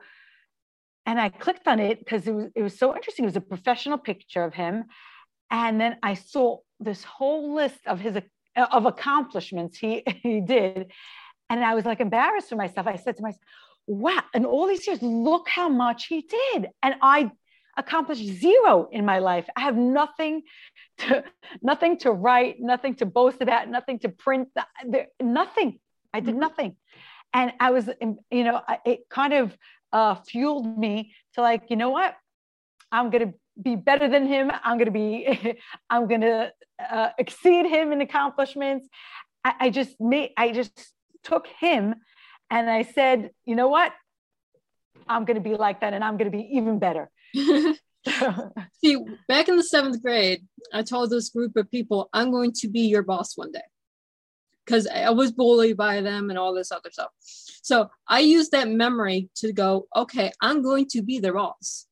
and 1.06 1.20
i 1.20 1.30
clicked 1.30 1.68
on 1.68 1.80
it 1.80 2.00
because 2.00 2.28
it 2.28 2.34
was 2.34 2.50
it 2.56 2.62
was 2.62 2.78
so 2.78 2.96
interesting. 2.96 3.26
It 3.26 3.30
was 3.30 3.36
a 3.36 3.42
professional 3.42 3.98
picture 3.98 4.44
of 4.44 4.54
him. 4.54 4.86
And 5.50 5.82
then 5.82 5.98
i 6.04 6.14
saw 6.14 6.60
this 6.80 7.04
whole 7.04 7.56
list 7.56 7.80
of 7.88 8.00
his 8.00 8.18
of 8.56 8.86
accomplishments 8.86 9.78
he 9.78 10.04
he 10.24 10.42
did. 10.42 10.92
And 11.50 11.64
i 11.64 11.74
was 11.74 11.86
like 11.86 12.00
embarrassed 12.00 12.50
for 12.50 12.56
myself. 12.56 12.88
I 12.88 12.98
said 12.98 13.18
to 13.18 13.24
myself 13.24 13.42
wow. 13.88 14.24
And 14.34 14.46
all 14.46 14.68
these 14.68 14.86
years 14.86 15.02
look 15.02 15.50
how 15.50 15.68
much 15.68 16.06
he 16.06 16.22
did. 16.22 16.70
And 16.84 16.96
i 17.02 17.32
accomplished 17.78 18.24
zero 18.24 18.90
in 18.92 19.06
my 19.06 19.20
life. 19.20 19.48
I 19.56 19.62
have 19.62 19.76
nothing 19.76 20.44
to 21.00 21.24
nothing 21.62 21.98
to 22.00 22.12
write, 22.12 22.58
nothing 22.60 22.96
to 22.96 23.06
boast 23.06 23.42
about, 23.42 23.70
nothing 23.70 24.00
to 24.00 24.10
print, 24.10 24.50
nothing. 25.22 25.80
I 26.14 26.20
did 26.20 26.32
mm-hmm. 26.32 26.40
nothing. 26.40 26.76
And 27.34 27.54
I 27.60 27.72
was, 27.72 27.90
you 28.30 28.44
know, 28.44 28.62
it 28.86 29.08
kind 29.10 29.34
of 29.34 29.58
uh, 29.94 30.16
fueled 30.16 30.78
me 30.78 31.14
to 31.36 31.42
like, 31.42 31.70
you 31.70 31.78
know 31.78 31.90
what? 31.90 32.16
I'm 32.92 33.10
going 33.10 33.32
to 33.32 33.34
be 33.62 33.76
better 33.76 34.10
than 34.10 34.28
him. 34.28 34.52
I'm 34.64 34.78
going 34.78 34.86
to 34.86 34.92
be, 34.92 35.58
I'm 35.90 36.08
going 36.08 36.22
to 36.22 36.52
uh, 36.92 37.10
exceed 37.18 37.68
him 37.68 37.94
in 37.94 38.02
accomplishments. 38.02 38.88
I, 39.46 39.54
I 39.62 39.70
just 39.70 40.00
made, 40.00 40.32
I 40.38 40.52
just 40.52 40.94
took 41.24 41.48
him 41.48 41.96
and 42.50 42.70
I 42.70 42.84
said, 42.84 43.32
you 43.46 43.56
know 43.56 43.70
what? 43.70 43.94
I'm 45.08 45.26
going 45.26 45.36
to 45.36 45.50
be 45.50 45.56
like 45.56 45.82
that 45.82 45.94
and 45.94 46.04
I'm 46.04 46.18
going 46.18 46.30
to 46.30 46.38
be 46.38 46.50
even 46.54 46.80
better. 46.80 47.10
See, 48.84 48.98
back 49.28 49.48
in 49.48 49.58
the 49.58 49.64
seventh 49.64 50.02
grade, 50.02 50.46
I 50.74 50.84
told 50.84 51.10
this 51.10 51.30
group 51.30 51.56
of 51.56 51.70
people, 51.70 52.10
I'm 52.14 52.32
going 52.32 52.52
to 52.54 52.68
be 52.68 52.82
your 52.82 53.04
boss 53.04 53.38
one 53.38 53.52
day. 53.52 53.62
Because 54.66 54.88
I 54.88 55.10
was 55.10 55.32
bullied 55.32 55.78
by 55.78 56.02
them 56.02 56.30
and 56.30 56.38
all 56.38 56.54
this 56.54 56.72
other 56.72 56.92
stuff. 56.92 57.10
So 57.20 57.90
I 58.08 58.20
used 58.20 58.52
that 58.52 58.70
memory 58.70 59.30
to 59.36 59.52
go, 59.52 59.88
okay, 59.96 60.32
I'm 60.42 60.62
going 60.62 60.88
to 60.92 61.02
be 61.02 61.20
their 61.20 61.34
boss. 61.34 61.88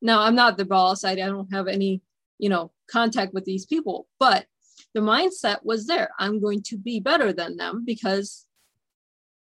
Now, 0.00 0.22
I'm 0.22 0.34
not 0.34 0.56
the 0.56 0.64
boss. 0.64 1.04
I, 1.04 1.12
I 1.12 1.16
don't 1.16 1.52
have 1.52 1.68
any, 1.68 2.02
you 2.38 2.48
know, 2.48 2.72
contact 2.90 3.34
with 3.34 3.44
these 3.44 3.66
people, 3.66 4.06
but 4.18 4.46
the 4.94 5.00
mindset 5.00 5.58
was 5.64 5.86
there. 5.86 6.10
I'm 6.18 6.40
going 6.40 6.62
to 6.64 6.78
be 6.78 7.00
better 7.00 7.32
than 7.32 7.56
them 7.56 7.84
because 7.84 8.46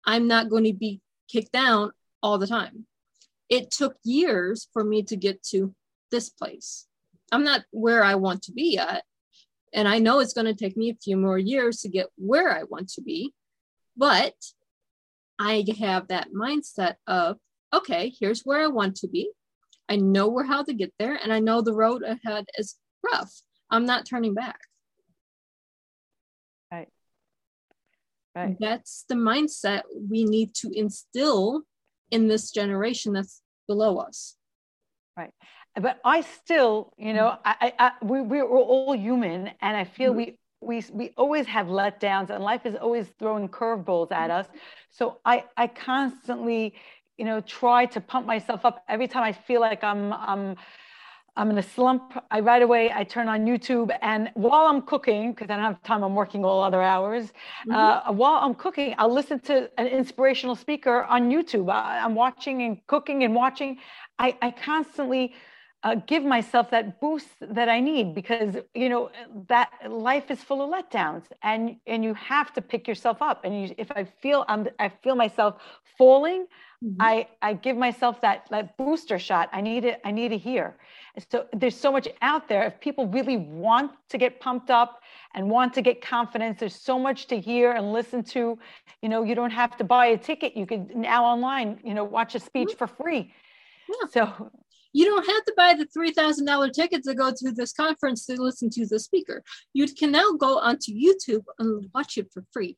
I'm 0.06 0.28
not 0.28 0.50
going 0.50 0.66
to 0.66 0.74
be 0.74 1.02
kicked 1.30 1.52
down 1.52 1.92
all 2.24 2.38
the 2.38 2.48
time 2.48 2.86
it 3.52 3.70
took 3.70 3.98
years 4.04 4.70
for 4.72 4.84
me 4.84 5.04
to 5.04 5.16
get 5.16 5.44
to 5.44 5.76
this 6.10 6.30
place. 6.30 6.88
I'm 7.32 7.44
not 7.44 7.66
where 7.72 8.04
I 8.04 8.16
want 8.16 8.44
to 8.44 8.54
be 8.54 8.74
yet. 8.74 9.04
And 9.74 9.88
I 9.88 10.00
know 10.00 10.20
it's 10.20 10.34
going 10.34 10.48
to 10.48 10.56
take 10.56 10.76
me 10.76 10.90
a 10.90 10.96
few 10.96 11.18
more 11.18 11.38
years 11.38 11.82
to 11.82 11.90
get 11.90 12.08
where 12.16 12.50
I 12.50 12.64
want 12.64 12.90
to 12.94 13.02
be. 13.02 13.34
But 13.96 14.34
I 15.38 15.66
have 15.80 16.08
that 16.08 16.30
mindset 16.34 16.96
of, 17.08 17.38
okay, 17.74 18.14
here's 18.20 18.42
where 18.42 18.64
I 18.64 18.68
want 18.68 18.96
to 18.98 19.08
be. 19.08 19.32
I 19.90 19.98
know 19.98 20.30
where 20.30 20.46
how 20.46 20.64
to 20.64 20.74
get 20.74 20.94
there, 20.98 21.16
and 21.16 21.34
I 21.34 21.40
know 21.40 21.62
the 21.62 21.74
road 21.74 22.04
ahead 22.04 22.46
is 22.58 22.76
rough. 23.04 23.34
I'm 23.70 23.86
not 23.86 24.06
turning 24.06 24.34
back. 24.34 24.60
Right. 26.72 26.88
Right. 28.34 28.56
That's 28.60 29.04
the 29.10 29.16
mindset 29.16 29.82
we 30.10 30.24
need 30.24 30.54
to 30.56 30.72
instill 30.74 31.64
in 32.12 32.28
this 32.28 32.52
generation 32.52 33.14
that's 33.14 33.42
below 33.68 33.98
us. 33.98 34.36
Right. 35.18 35.32
But 35.80 36.00
I 36.04 36.22
still, 36.22 36.94
you 36.98 37.14
know, 37.14 37.38
I, 37.46 37.74
I, 37.80 37.92
we, 38.04 38.22
we're 38.22 38.46
all 38.46 38.94
human 38.94 39.52
and 39.62 39.78
I 39.78 39.86
feel 39.86 40.12
mm-hmm. 40.12 40.18
we, 40.18 40.38
we, 40.62 40.84
we 40.92 41.14
always 41.18 41.48
have 41.48 41.68
letdowns 41.68 42.30
and 42.30 42.44
life 42.44 42.66
is 42.66 42.76
always 42.76 43.08
throwing 43.18 43.48
curveballs 43.48 44.12
at 44.12 44.30
us. 44.30 44.48
So 44.90 45.20
I, 45.24 45.46
I 45.56 45.68
constantly, 45.68 46.76
you 47.18 47.26
know, 47.26 47.40
try 47.42 47.86
to 47.88 48.02
pump 48.02 48.28
myself 48.28 48.66
up 48.66 48.84
every 48.90 49.08
time 49.08 49.24
I 49.24 49.32
feel 49.32 49.62
like 49.62 49.84
I'm, 49.84 50.12
I'm, 50.14 50.56
I'm 51.38 51.50
in 51.50 51.58
a 51.58 51.64
slump. 51.64 52.22
I 52.30 52.42
right 52.42 52.62
away 52.62 52.92
I 52.94 53.04
turn 53.04 53.30
on 53.30 53.46
YouTube, 53.46 53.96
and 54.02 54.30
while 54.34 54.66
I'm 54.66 54.82
cooking, 54.82 55.32
because 55.32 55.50
I 55.50 55.56
don't 55.56 55.64
have 55.64 55.82
time, 55.84 56.04
I'm 56.04 56.14
working 56.14 56.44
all 56.44 56.62
other 56.62 56.82
hours. 56.82 57.28
Mm-hmm. 57.68 57.72
Uh, 57.72 58.12
while 58.12 58.40
I'm 58.42 58.54
cooking, 58.54 58.96
I'll 58.98 59.14
listen 59.14 59.40
to 59.42 59.72
an 59.78 59.88
inspirational 59.88 60.56
speaker 60.56 61.04
on 61.06 61.30
YouTube. 61.32 61.72
I, 61.72 62.00
am 62.00 62.16
watching 62.16 62.64
and 62.64 62.86
cooking 62.88 63.24
and 63.24 63.34
watching. 63.34 63.78
I, 64.20 64.38
I 64.42 64.52
constantly 64.52 65.34
uh, 65.84 65.96
give 66.06 66.24
myself 66.24 66.70
that 66.70 67.02
boost 67.02 67.28
that 67.42 67.68
I 67.68 67.80
need 67.80 68.14
because 68.14 68.56
you 68.76 68.88
know 68.88 69.10
that 69.48 69.72
life 69.90 70.30
is 70.30 70.44
full 70.44 70.62
of 70.62 70.70
letdowns 70.70 71.24
and 71.42 71.78
and 71.88 72.04
you 72.04 72.14
have 72.14 72.54
to 72.54 72.62
pick 72.62 72.88
yourself 72.88 73.22
up. 73.22 73.46
And 73.46 73.62
you, 73.70 73.76
if 73.78 73.92
I 73.92 74.04
feel 74.04 74.46
I'm 74.48 74.68
I 74.78 74.90
feel 74.90 75.16
myself 75.16 75.56
falling 75.98 76.46
mm-hmm. 76.84 77.02
I 77.02 77.28
I 77.42 77.54
give 77.54 77.78
myself 77.78 78.22
that 78.22 78.46
that 78.52 78.78
booster 78.78 79.18
shot. 79.18 79.50
I 79.52 79.62
need 79.62 79.86
it 79.86 80.02
I 80.06 80.12
need 80.12 80.30
to 80.30 80.38
hear. 80.38 80.76
So 81.30 81.48
there's 81.52 81.76
so 81.76 81.92
much 81.92 82.08
out 82.22 82.48
there. 82.48 82.64
If 82.64 82.80
people 82.80 83.08
really 83.08 83.38
want 83.38 83.92
to 84.10 84.20
get 84.20 84.40
pumped 84.40 84.70
up 84.70 85.02
and 85.34 85.50
want 85.50 85.74
to 85.74 85.82
get 85.82 86.00
confidence 86.00 86.60
there's 86.60 86.76
so 86.76 87.00
much 87.00 87.26
to 87.28 87.40
hear 87.40 87.72
and 87.72 87.92
listen 87.92 88.24
to. 88.36 88.60
You 89.02 89.10
know 89.10 89.24
you 89.24 89.34
don't 89.34 89.52
have 89.64 89.78
to 89.78 89.84
buy 89.84 90.08
a 90.08 90.18
ticket. 90.18 90.56
You 90.56 90.68
can 90.68 90.92
now 90.94 91.26
online 91.26 91.80
you 91.84 91.96
know 91.96 92.04
watch 92.04 92.36
a 92.36 92.40
speech 92.40 92.70
mm-hmm. 92.70 92.78
for 92.78 92.86
free. 92.86 93.34
Yeah. 93.90 94.08
so 94.12 94.52
you 94.94 95.06
don't 95.06 95.26
have 95.26 95.46
to 95.46 95.54
buy 95.56 95.74
the 95.74 95.86
$3,000 95.86 96.74
ticket 96.74 97.04
to 97.04 97.14
go 97.14 97.32
to 97.32 97.52
this 97.52 97.74
conference 97.74 98.26
to 98.26 98.42
listen 98.42 98.70
to 98.72 98.86
the 98.86 99.00
speaker. 99.00 99.44
You 99.74 99.88
can 99.88 100.12
now 100.12 100.32
go 100.34 100.60
onto 100.60 100.92
YouTube 100.92 101.44
and 101.60 101.90
watch 101.94 102.18
it 102.18 102.30
for 102.34 102.44
free. 102.52 102.78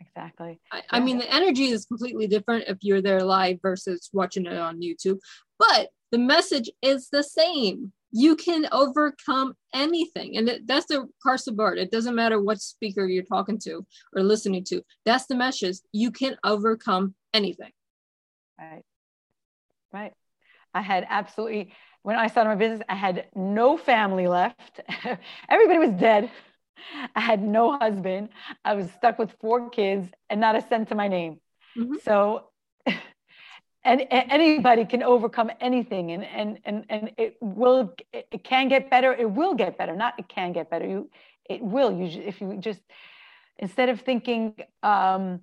Exactly. 0.00 0.60
I, 0.70 0.82
I 0.90 1.00
mean, 1.00 1.18
the 1.18 1.32
energy 1.32 1.66
is 1.66 1.86
completely 1.86 2.26
different 2.26 2.64
if 2.68 2.78
you're 2.82 3.02
there 3.02 3.22
live 3.22 3.60
versus 3.62 4.10
watching 4.12 4.46
it 4.46 4.58
on 4.58 4.80
YouTube, 4.80 5.18
but 5.58 5.88
the 6.10 6.18
message 6.18 6.70
is 6.82 7.08
the 7.08 7.22
same. 7.22 7.92
You 8.10 8.36
can 8.36 8.68
overcome 8.72 9.54
anything. 9.74 10.36
And 10.36 10.60
that's 10.66 10.86
the 10.86 11.08
Carson 11.22 11.56
Bard. 11.56 11.78
It 11.78 11.90
doesn't 11.90 12.14
matter 12.14 12.40
what 12.40 12.60
speaker 12.60 13.06
you're 13.06 13.24
talking 13.24 13.58
to 13.60 13.86
or 14.14 14.22
listening 14.22 14.64
to. 14.64 14.82
That's 15.06 15.26
the 15.26 15.34
message. 15.34 15.78
You 15.92 16.10
can 16.10 16.36
overcome 16.44 17.14
anything. 17.32 17.70
Right. 18.60 18.82
Right. 19.92 20.12
I 20.74 20.80
had 20.80 21.06
absolutely, 21.08 21.72
when 22.02 22.16
I 22.16 22.26
started 22.26 22.50
my 22.50 22.56
business, 22.56 22.82
I 22.88 22.94
had 22.94 23.26
no 23.34 23.76
family 23.76 24.26
left. 24.26 24.80
Everybody 25.48 25.78
was 25.78 25.90
dead. 25.90 26.30
I 27.14 27.20
had 27.20 27.42
no 27.42 27.78
husband. 27.78 28.30
I 28.64 28.74
was 28.74 28.90
stuck 28.92 29.18
with 29.18 29.32
four 29.40 29.70
kids 29.70 30.08
and 30.28 30.40
not 30.40 30.56
a 30.56 30.62
cent 30.62 30.88
to 30.88 30.94
my 30.94 31.08
name. 31.08 31.40
Mm-hmm. 31.76 31.96
So, 32.04 32.48
and, 32.86 32.96
and, 33.84 34.32
anybody 34.32 34.84
can 34.84 35.02
overcome 35.02 35.50
anything 35.60 36.10
and, 36.10 36.24
and, 36.24 36.58
and, 36.64 36.84
and 36.88 37.12
it 37.16 37.36
will, 37.40 37.94
it 38.12 38.42
can 38.42 38.68
get 38.68 38.90
better. 38.90 39.12
It 39.12 39.30
will 39.30 39.54
get 39.54 39.78
better. 39.78 39.94
Not 39.94 40.18
it 40.18 40.28
can 40.28 40.52
get 40.52 40.70
better. 40.70 40.86
You, 40.86 41.10
it 41.48 41.62
will. 41.62 41.92
You, 41.92 42.22
if 42.22 42.40
you 42.40 42.56
just, 42.58 42.80
instead 43.58 43.88
of 43.88 44.00
thinking, 44.00 44.54
um, 44.82 45.40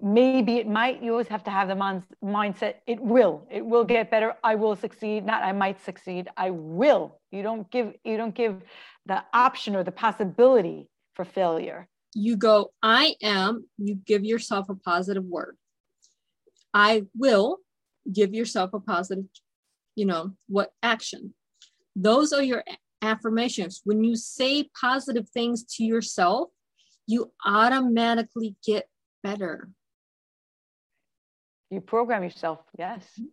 maybe 0.00 0.56
it 0.56 0.66
might 0.66 1.02
you 1.02 1.12
always 1.12 1.28
have 1.28 1.44
to 1.44 1.50
have 1.50 1.68
the 1.68 1.74
mon- 1.74 2.04
mindset 2.22 2.74
it 2.86 3.00
will 3.00 3.46
it 3.50 3.64
will 3.64 3.84
get 3.84 4.10
better 4.10 4.34
i 4.42 4.54
will 4.54 4.74
succeed 4.74 5.24
not 5.24 5.42
i 5.42 5.52
might 5.52 5.82
succeed 5.84 6.28
i 6.36 6.50
will. 6.50 7.20
You 7.30 7.42
don't 7.42 7.70
give 7.70 7.94
you 8.04 8.16
don't 8.16 8.34
give 8.34 8.62
the 9.06 9.24
option 9.32 9.74
or 9.74 9.82
the 9.82 9.92
possibility 9.92 10.88
for 11.14 11.24
failure. 11.24 11.88
You 12.14 12.36
go 12.36 12.72
i 12.82 13.14
am 13.22 13.66
you 13.78 13.96
give 13.96 14.24
yourself 14.24 14.68
a 14.68 14.74
positive 14.74 15.24
word. 15.24 15.56
I 16.72 17.04
will 17.16 17.58
give 18.12 18.34
yourself 18.34 18.70
a 18.74 18.80
positive 18.80 19.24
you 19.94 20.06
know 20.06 20.32
what 20.48 20.72
action. 20.82 21.34
Those 21.96 22.32
are 22.32 22.42
your 22.42 22.64
affirmations. 23.02 23.82
When 23.84 24.02
you 24.02 24.16
say 24.16 24.68
positive 24.80 25.28
things 25.28 25.64
to 25.76 25.84
yourself 25.84 26.50
you 27.06 27.32
automatically 27.44 28.56
get 28.66 28.88
better. 29.24 29.68
You 31.70 31.80
program 31.80 32.22
yourself, 32.22 32.60
yes, 32.78 33.02
mm-hmm. 33.18 33.26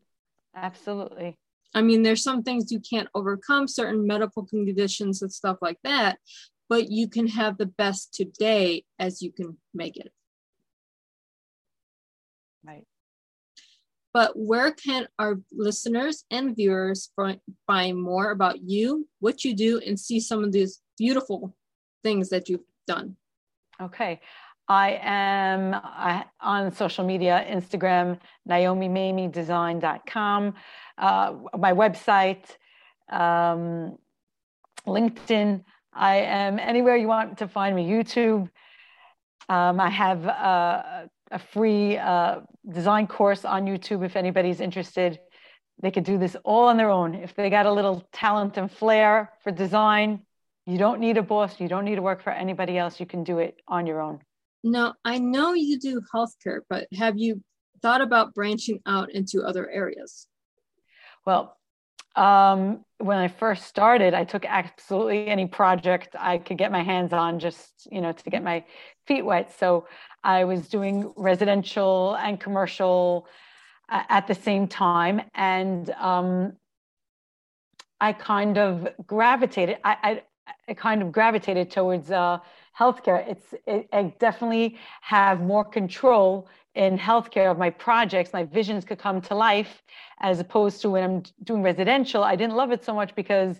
absolutely. 0.55 1.37
I 1.75 1.81
mean, 1.81 2.01
there's 2.01 2.23
some 2.23 2.41
things 2.41 2.71
you 2.71 2.79
can't 2.79 3.07
overcome, 3.13 3.67
certain 3.67 4.07
medical 4.07 4.45
conditions 4.45 5.21
and 5.21 5.31
stuff 5.31 5.57
like 5.61 5.77
that, 5.83 6.17
but 6.67 6.89
you 6.89 7.07
can 7.07 7.27
have 7.27 7.57
the 7.57 7.67
best 7.67 8.13
today 8.13 8.83
as 8.97 9.21
you 9.21 9.31
can 9.31 9.57
make 9.73 9.97
it. 9.97 10.11
Right. 12.65 12.85
But 14.13 14.31
where 14.35 14.71
can 14.71 15.07
our 15.19 15.39
listeners 15.51 16.25
and 16.31 16.55
viewers 16.55 17.11
find 17.67 18.01
more 18.01 18.31
about 18.31 18.61
you, 18.61 19.07
what 19.19 19.45
you 19.45 19.55
do, 19.55 19.79
and 19.85 19.99
see 19.99 20.19
some 20.19 20.43
of 20.43 20.51
these 20.51 20.81
beautiful 20.97 21.55
things 22.03 22.29
that 22.29 22.49
you've 22.49 22.65
done? 22.87 23.15
Okay. 23.81 24.19
I 24.71 24.99
am 25.03 25.73
uh, 25.73 26.23
on 26.39 26.71
social 26.71 27.03
media, 27.03 27.45
Instagram, 27.49 28.17
NaomiMamiyeDesign.com, 28.47 30.53
uh, 30.97 31.33
my 31.59 31.73
website, 31.73 32.55
um, 33.09 33.97
LinkedIn. 34.87 35.65
I 35.91 36.19
am 36.19 36.57
anywhere 36.57 36.95
you 36.95 37.09
want 37.09 37.37
to 37.39 37.49
find 37.49 37.75
me, 37.75 37.85
YouTube. 37.85 38.49
Um, 39.49 39.81
I 39.81 39.89
have 39.89 40.25
a, 40.25 41.09
a 41.31 41.39
free 41.39 41.97
uh, 41.97 42.39
design 42.71 43.07
course 43.07 43.43
on 43.43 43.65
YouTube 43.65 44.05
if 44.05 44.15
anybody's 44.15 44.61
interested. 44.61 45.19
They 45.81 45.91
could 45.91 46.05
do 46.05 46.17
this 46.17 46.37
all 46.45 46.69
on 46.69 46.77
their 46.77 46.91
own. 46.91 47.13
If 47.13 47.35
they 47.35 47.49
got 47.49 47.65
a 47.65 47.73
little 47.73 48.07
talent 48.13 48.55
and 48.55 48.71
flair 48.71 49.33
for 49.43 49.51
design, 49.51 50.21
you 50.65 50.77
don't 50.77 51.01
need 51.01 51.17
a 51.17 51.23
boss, 51.23 51.59
you 51.59 51.67
don't 51.67 51.83
need 51.83 51.95
to 51.95 52.01
work 52.01 52.23
for 52.23 52.31
anybody 52.31 52.77
else. 52.77 53.01
You 53.01 53.05
can 53.05 53.25
do 53.25 53.39
it 53.39 53.57
on 53.67 53.85
your 53.85 53.99
own. 53.99 54.21
Now, 54.63 54.95
I 55.03 55.17
know 55.17 55.53
you 55.53 55.79
do 55.79 56.01
healthcare, 56.13 56.59
but 56.69 56.87
have 56.93 57.17
you 57.17 57.41
thought 57.81 58.01
about 58.01 58.33
branching 58.33 58.79
out 58.85 59.11
into 59.11 59.43
other 59.43 59.69
areas? 59.69 60.27
Well, 61.25 61.57
um, 62.15 62.83
when 62.97 63.17
I 63.17 63.27
first 63.27 63.63
started, 63.65 64.13
I 64.13 64.23
took 64.23 64.45
absolutely 64.45 65.27
any 65.27 65.47
project 65.47 66.15
I 66.19 66.37
could 66.37 66.57
get 66.57 66.71
my 66.71 66.83
hands 66.83 67.13
on 67.13 67.39
just, 67.39 67.87
you 67.91 68.01
know, 68.01 68.11
to 68.11 68.29
get 68.29 68.43
my 68.43 68.65
feet 69.07 69.23
wet. 69.23 69.57
So 69.57 69.87
I 70.23 70.43
was 70.43 70.67
doing 70.67 71.11
residential 71.15 72.15
and 72.15 72.39
commercial 72.39 73.27
uh, 73.89 74.03
at 74.09 74.27
the 74.27 74.35
same 74.35 74.67
time. 74.67 75.21
And 75.33 75.89
um, 75.91 76.53
I 77.99 78.13
kind 78.13 78.57
of 78.57 78.89
gravitated, 79.05 79.77
I, 79.83 79.97
I, 80.03 80.21
I 80.67 80.73
kind 80.73 81.01
of 81.01 81.11
gravitated 81.11 81.71
towards 81.71 82.11
uh, 82.11 82.39
healthcare. 82.77 83.27
It's 83.27 83.53
it, 83.65 83.87
I 83.91 84.13
definitely 84.19 84.77
have 85.01 85.41
more 85.41 85.63
control 85.63 86.47
in 86.75 86.97
healthcare 86.97 87.51
of 87.51 87.57
my 87.57 87.69
projects. 87.69 88.31
My 88.33 88.43
visions 88.43 88.85
could 88.85 88.99
come 88.99 89.21
to 89.21 89.35
life 89.35 89.83
as 90.21 90.39
opposed 90.39 90.81
to 90.81 90.89
when 90.89 91.03
I'm 91.03 91.23
doing 91.43 91.61
residential. 91.63 92.23
I 92.23 92.35
didn't 92.35 92.55
love 92.55 92.71
it 92.71 92.83
so 92.83 92.93
much 92.93 93.13
because 93.15 93.59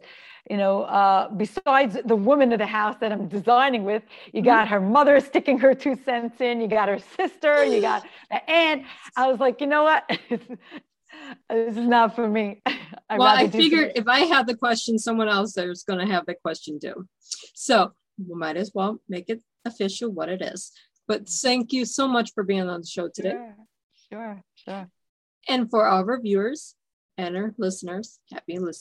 you 0.50 0.58
know, 0.58 0.82
uh, 0.84 1.30
besides 1.30 1.98
the 2.04 2.16
woman 2.16 2.52
of 2.52 2.60
the 2.60 2.66
house 2.66 2.96
that 3.00 3.12
I'm 3.12 3.28
designing 3.28 3.84
with, 3.84 4.04
you 4.34 4.42
got 4.42 4.68
her 4.70 4.82
mother 4.82 5.20
sticking 5.20 5.60
her 5.60 5.76
two 5.76 5.96
cents 6.04 6.42
in, 6.42 6.60
you 6.60 6.68
got 6.68 6.90
her 6.90 7.00
sister, 7.16 7.64
you 7.64 7.80
got 7.80 8.04
the 8.32 8.50
aunt. 8.50 8.84
I 9.16 9.30
was 9.30 9.40
like, 9.40 9.62
you 9.62 9.68
know 9.68 9.84
what? 9.84 10.04
this 10.30 11.78
is 11.78 11.88
not 11.88 12.16
for 12.16 12.28
me. 12.28 12.62
I'd 12.66 13.20
well, 13.20 13.28
I 13.28 13.50
figured 13.50 13.92
if 13.96 14.08
I 14.08 14.22
have 14.22 14.48
the 14.48 14.56
question, 14.56 14.98
someone 14.98 15.28
else 15.28 15.54
there's 15.54 15.84
going 15.84 16.06
to 16.06 16.12
have 16.12 16.26
the 16.26 16.36
question 16.36 16.80
too. 16.80 17.08
So 17.54 17.92
we 18.28 18.36
might 18.36 18.58
as 18.58 18.72
well 18.74 19.00
make 19.08 19.30
it 19.30 19.42
official 19.66 20.10
what 20.10 20.30
it 20.30 20.42
is. 20.42 20.72
But 21.08 21.24
mm-hmm. 21.24 21.48
thank 21.48 21.74
you 21.74 21.86
so 21.86 22.08
much 22.08 22.34
for 22.34 22.44
being 22.44 22.70
on 22.70 22.82
the 22.82 22.88
show 22.88 23.10
today. 23.14 23.32
Sure, 23.32 23.56
sure, 24.10 24.44
sure. 24.56 24.90
And 25.48 25.70
for 25.70 25.88
all 25.88 26.02
of 26.02 26.08
our 26.08 26.22
viewers 26.22 26.76
and 27.18 27.36
our 27.36 27.54
listeners, 27.58 28.20
happy 28.32 28.54
listening. 28.54 28.70